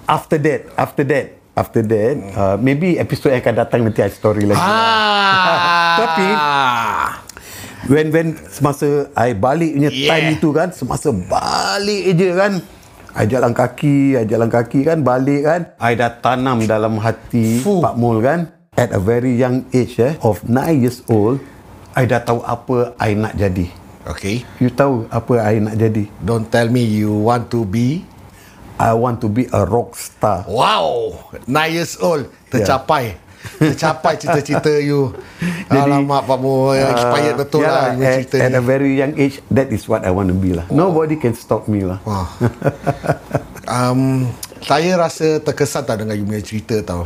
after 0.05 0.37
that, 0.37 0.69
after 0.73 1.01
that, 1.03 1.25
after 1.53 1.81
that, 1.81 2.13
uh, 2.33 2.55
maybe 2.55 2.97
episode 2.97 3.33
yang 3.33 3.41
akan 3.41 3.55
datang 3.57 3.79
nanti 3.81 4.01
I 4.01 4.09
story 4.09 4.45
lagi. 4.45 4.57
ah. 4.57 5.97
Tapi 5.99 6.27
when 7.87 8.09
when 8.09 8.27
semasa 8.47 9.09
I 9.13 9.33
balik 9.33 9.73
punya 9.73 9.89
Yeah. 9.89 9.97
yeah. 9.97 10.09
time 10.11 10.27
itu 10.35 10.49
kan, 10.49 10.69
semasa 10.69 11.09
balik 11.09 12.03
je 12.11 12.27
kan, 12.33 12.51
I 13.17 13.25
jalan 13.25 13.57
kaki, 13.57 14.13
I 14.13 14.29
jalan 14.29 14.45
kaki 14.45 14.85
kan, 14.85 15.01
balik 15.01 15.41
kan, 15.41 15.61
I 15.81 15.97
dah 15.97 16.21
tanam 16.21 16.61
dalam 16.69 17.01
hati 17.01 17.65
Fuh. 17.65 17.81
Pak 17.81 17.97
Mul 17.97 18.21
kan, 18.21 18.53
at 18.77 18.93
a 18.93 19.01
very 19.01 19.33
young 19.33 19.65
age 19.73 19.97
eh, 19.97 20.13
of 20.21 20.45
9 20.45 20.53
years 20.77 21.01
old, 21.09 21.41
I 21.97 22.05
dah 22.05 22.21
tahu 22.21 22.45
apa 22.45 22.93
I 23.01 23.17
nak 23.17 23.33
jadi. 23.33 23.73
Okay. 24.05 24.45
You 24.61 24.69
tahu 24.69 25.09
apa 25.09 25.33
I 25.41 25.57
nak 25.57 25.81
jadi? 25.81 26.05
Don't 26.21 26.45
tell 26.45 26.69
me 26.69 26.85
you 26.85 27.09
want 27.09 27.49
to 27.49 27.65
be 27.65 28.05
I 28.77 28.93
want 28.93 29.17
to 29.25 29.27
be 29.33 29.49
a 29.49 29.65
rock 29.65 29.97
star. 29.97 30.45
Wow 30.45 31.17
9 31.43 31.49
years 31.73 31.97
old 31.97 32.29
Tercapai 32.47 33.17
Tercapai 33.57 34.19
cita-cita 34.19 34.73
you 34.83 35.15
Alamak 35.71 36.27
Pak 36.27 36.37
Mu 36.39 36.71
Expired 36.75 37.35
betul 37.39 37.63
yeah, 37.63 37.73
lah 37.73 37.85
you 37.95 38.03
at, 38.03 38.13
cerita 38.23 38.37
at 38.43 38.51
ni 38.51 38.57
a 38.59 38.63
very 38.63 38.91
young 38.99 39.13
age, 39.15 39.39
that 39.51 39.71
is 39.71 39.87
what 39.87 40.03
I 40.03 40.11
want 40.11 40.29
to 40.31 40.37
be 40.37 40.53
lah. 40.53 40.67
Nobody 40.71 41.15
can 41.15 41.33
stop 41.35 41.67
me 41.71 41.83
lah. 41.83 41.99
Wah. 42.07 42.27
um, 43.67 44.25
Saya 44.63 44.97
rasa 44.97 45.37
terkesan 45.43 45.85
tau 45.85 45.97
Dengan 45.99 46.17
you 46.17 46.25
punya 46.25 46.41
cerita 46.41 46.75
tau 46.81 47.05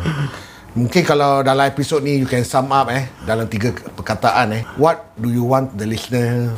Mungkin 0.72 1.04
kalau 1.04 1.44
dalam 1.44 1.68
episod 1.68 2.00
ni 2.00 2.22
You 2.22 2.30
can 2.30 2.48
sum 2.48 2.72
up 2.72 2.88
eh 2.88 3.12
Dalam 3.28 3.50
tiga 3.52 3.76
perkataan 3.76 4.56
eh 4.56 4.64
What 4.80 5.18
do 5.20 5.28
you 5.28 5.44
want 5.44 5.76
the 5.76 5.84
listener 5.84 6.56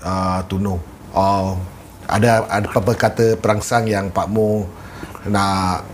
uh, 0.00 0.40
To 0.48 0.56
know 0.56 0.80
Or 1.12 1.60
Ada 2.08 2.48
ada 2.48 2.66
apa 2.66 2.92
kata 2.96 3.38
perangsang 3.38 3.86
yang 3.86 4.08
Pak 4.10 4.26
Mo 4.32 4.64
Nak 5.28 5.84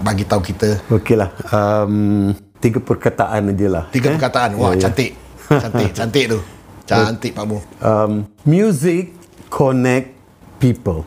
Bagi 0.00 0.24
tahu 0.24 0.40
kita 0.40 0.80
Okey 0.88 1.18
lah. 1.18 1.28
Um, 1.50 2.32
tiga 2.60 2.78
perkataan 2.78 3.50
aja 3.50 3.66
lah. 3.66 3.84
Tiga 3.88 4.12
perkataan 4.14 4.54
Wah 4.54 4.72
Ya, 4.72 4.76
ya. 4.76 4.80
cantik 4.86 5.10
Cantik 5.48 5.90
Cantik 5.96 6.24
tu 6.28 6.38
Cantik 6.88 7.32
Pak 7.32 7.44
Mo 7.48 7.58
Um, 7.80 8.28
music 8.44 9.16
connect 9.48 10.12
people. 10.60 11.02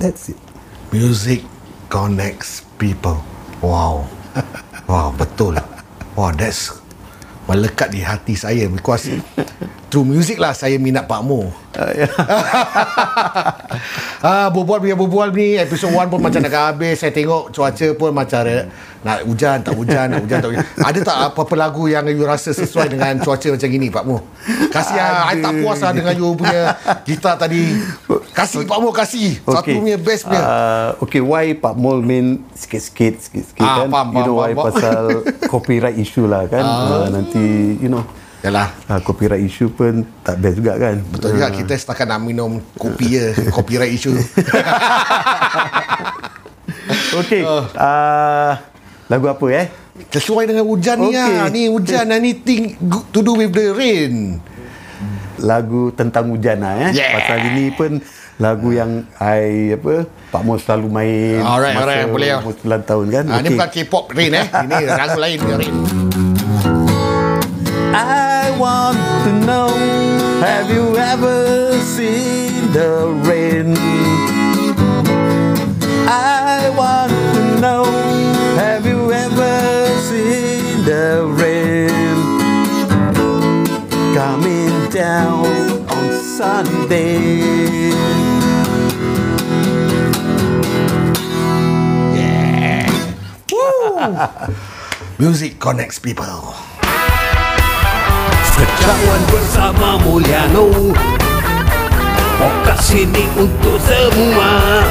That's 0.00 0.32
it. 0.32 0.38
Music 0.90 1.44
connects 1.86 2.64
people. 2.76 3.20
Wow. 3.60 4.08
Wow, 4.90 5.14
betul. 5.14 5.56
Wow, 6.18 6.34
that's 6.34 6.74
melekat 7.46 7.94
di 7.94 8.02
hati 8.02 8.34
saya 8.34 8.66
because 8.66 9.08
through 9.92 10.08
music 10.08 10.40
lah 10.40 10.56
saya 10.56 10.80
minat 10.80 11.04
Pak 11.04 11.20
Mo. 11.20 11.52
ah, 14.24 14.48
berbual 14.56 14.80
punya 14.80 14.96
berbual 14.96 15.28
ni 15.36 15.60
episod 15.60 15.92
1 15.92 16.08
pun 16.08 16.16
macam 16.16 16.40
nak 16.40 16.72
habis. 16.72 17.04
Saya 17.04 17.12
tengok 17.12 17.52
cuaca 17.52 17.88
pun 17.92 18.16
macam 18.16 18.40
nak 19.04 19.20
hujan, 19.28 19.60
tak 19.60 19.76
hujan, 19.76 20.08
nak 20.08 20.24
hujan, 20.24 20.38
tak 20.40 20.48
hujan. 20.48 20.64
Ada 20.80 20.98
tak 21.04 21.16
apa-apa 21.28 21.54
lagu 21.60 21.92
yang 21.92 22.08
you 22.08 22.24
rasa 22.24 22.56
sesuai 22.56 22.88
dengan 22.88 23.20
cuaca 23.20 23.52
macam 23.52 23.68
gini 23.68 23.92
Pak 23.92 24.04
Mo? 24.08 24.24
Kasih 24.72 24.96
ah, 24.96 25.28
I 25.28 25.44
tak 25.44 25.60
puas 25.60 25.84
lah 25.84 25.92
dengan 25.92 26.16
you 26.16 26.32
punya 26.40 26.72
gitar 27.04 27.36
tadi. 27.36 27.76
Kasih 28.32 28.64
Pak 28.64 28.78
Mo, 28.80 28.96
kasih. 28.96 29.44
Satu 29.44 29.76
punya 29.76 30.00
best 30.00 30.24
punya. 30.24 30.40
Uh, 30.40 30.88
okay, 31.04 31.20
why 31.20 31.52
Pak 31.52 31.76
Mol 31.76 32.00
main 32.00 32.40
sikit-sikit, 32.56 33.20
sikit-sikit 33.28 33.60
Ah, 33.60 33.84
kan? 33.84 33.92
faham, 33.92 34.08
you 34.16 34.22
know 34.24 34.40
faham, 34.40 34.40
why 34.40 34.50
faham. 34.56 34.66
pasal 34.72 35.02
copyright 35.52 36.00
issue 36.00 36.24
lah 36.24 36.48
kan? 36.48 36.64
Uh, 36.64 37.12
nanti, 37.12 37.76
you 37.76 37.92
know, 37.92 38.00
Yalah. 38.42 38.74
uh, 38.86 38.98
copyright 38.98 39.38
issue 39.38 39.70
pun 39.70 40.02
tak 40.20 40.36
best 40.36 40.58
juga 40.58 40.74
kan? 40.74 40.98
Betul 41.08 41.38
juga 41.38 41.48
kita 41.48 41.72
setakat 41.72 42.06
nak 42.06 42.20
minum 42.20 42.58
kopi 42.74 43.14
je 43.14 43.26
Copyright 43.56 43.92
issue 43.92 44.18
Okay, 47.12 47.44
uh, 47.44 48.52
lagu 49.06 49.26
apa 49.28 49.46
eh? 49.52 49.66
Sesuai 50.10 50.48
dengan 50.48 50.64
hujan 50.64 50.96
ni 50.98 51.12
Okey. 51.12 51.20
lah 51.30 51.46
Ni 51.48 51.62
hujan 51.68 52.06
anything 52.08 52.74
good 52.82 53.04
to 53.12 53.20
do 53.20 53.36
with 53.36 53.52
the 53.52 53.70
rain 53.70 54.40
lagu 55.38 55.90
tentang 55.92 56.30
hujan 56.30 56.62
lah 56.62 56.88
eh. 56.88 56.90
Yeah. 56.94 57.18
Pasal 57.18 57.38
ini 57.44 57.74
pun 57.74 57.98
lagu 58.38 58.70
yang 58.70 59.02
I 59.16 59.74
apa 59.74 60.06
Pak 60.30 60.42
Mus 60.42 60.62
selalu 60.62 60.86
main 60.88 61.42
Alright, 61.42 61.74
alright, 61.74 62.06
boleh 62.06 62.30
lah. 62.30 62.40
umur 62.40 62.54
9 62.56 62.88
tahun 62.88 63.06
kan. 63.10 63.24
ha, 63.26 63.34
Ni 63.38 63.48
bukan 63.50 63.68
K-pop 63.68 64.04
rain 64.10 64.32
eh 64.32 64.46
Ini 64.46 64.76
lagu 64.88 65.18
lain 65.18 65.36
dia 65.36 65.56
rain 65.60 65.74
Have 70.42 70.70
you 70.72 70.96
ever 70.96 71.78
seen 71.78 72.72
the 72.72 73.14
rain? 73.28 73.76
I 76.08 76.68
want 76.76 77.12
to 77.12 77.60
know 77.60 77.84
Have 78.56 78.84
you 78.84 79.12
ever 79.12 79.86
seen 80.00 80.84
the 80.84 81.30
rain? 81.30 82.18
Coming 84.16 84.90
down 84.90 85.46
on 85.88 86.12
Sunday 86.12 87.92
Music 95.20 95.60
connects 95.60 96.00
people 96.00 96.52
Sekawan 98.82 99.22
bersama 99.30 99.88
Mulyano. 100.02 100.66
Podcast 102.34 102.90
ini 102.90 103.30
untuk 103.38 103.78
semua. 103.78 104.82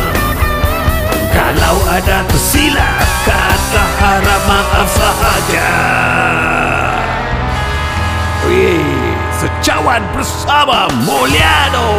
Kalau 1.36 1.76
ada 1.92 2.24
tersilap 2.24 3.04
Kata 3.28 3.84
harap 4.00 4.42
maaf 4.48 4.88
sahaja. 4.96 5.72
Wih, 8.48 9.12
Secawan 9.36 10.08
bersama 10.16 10.88
Mulyano 11.04 11.92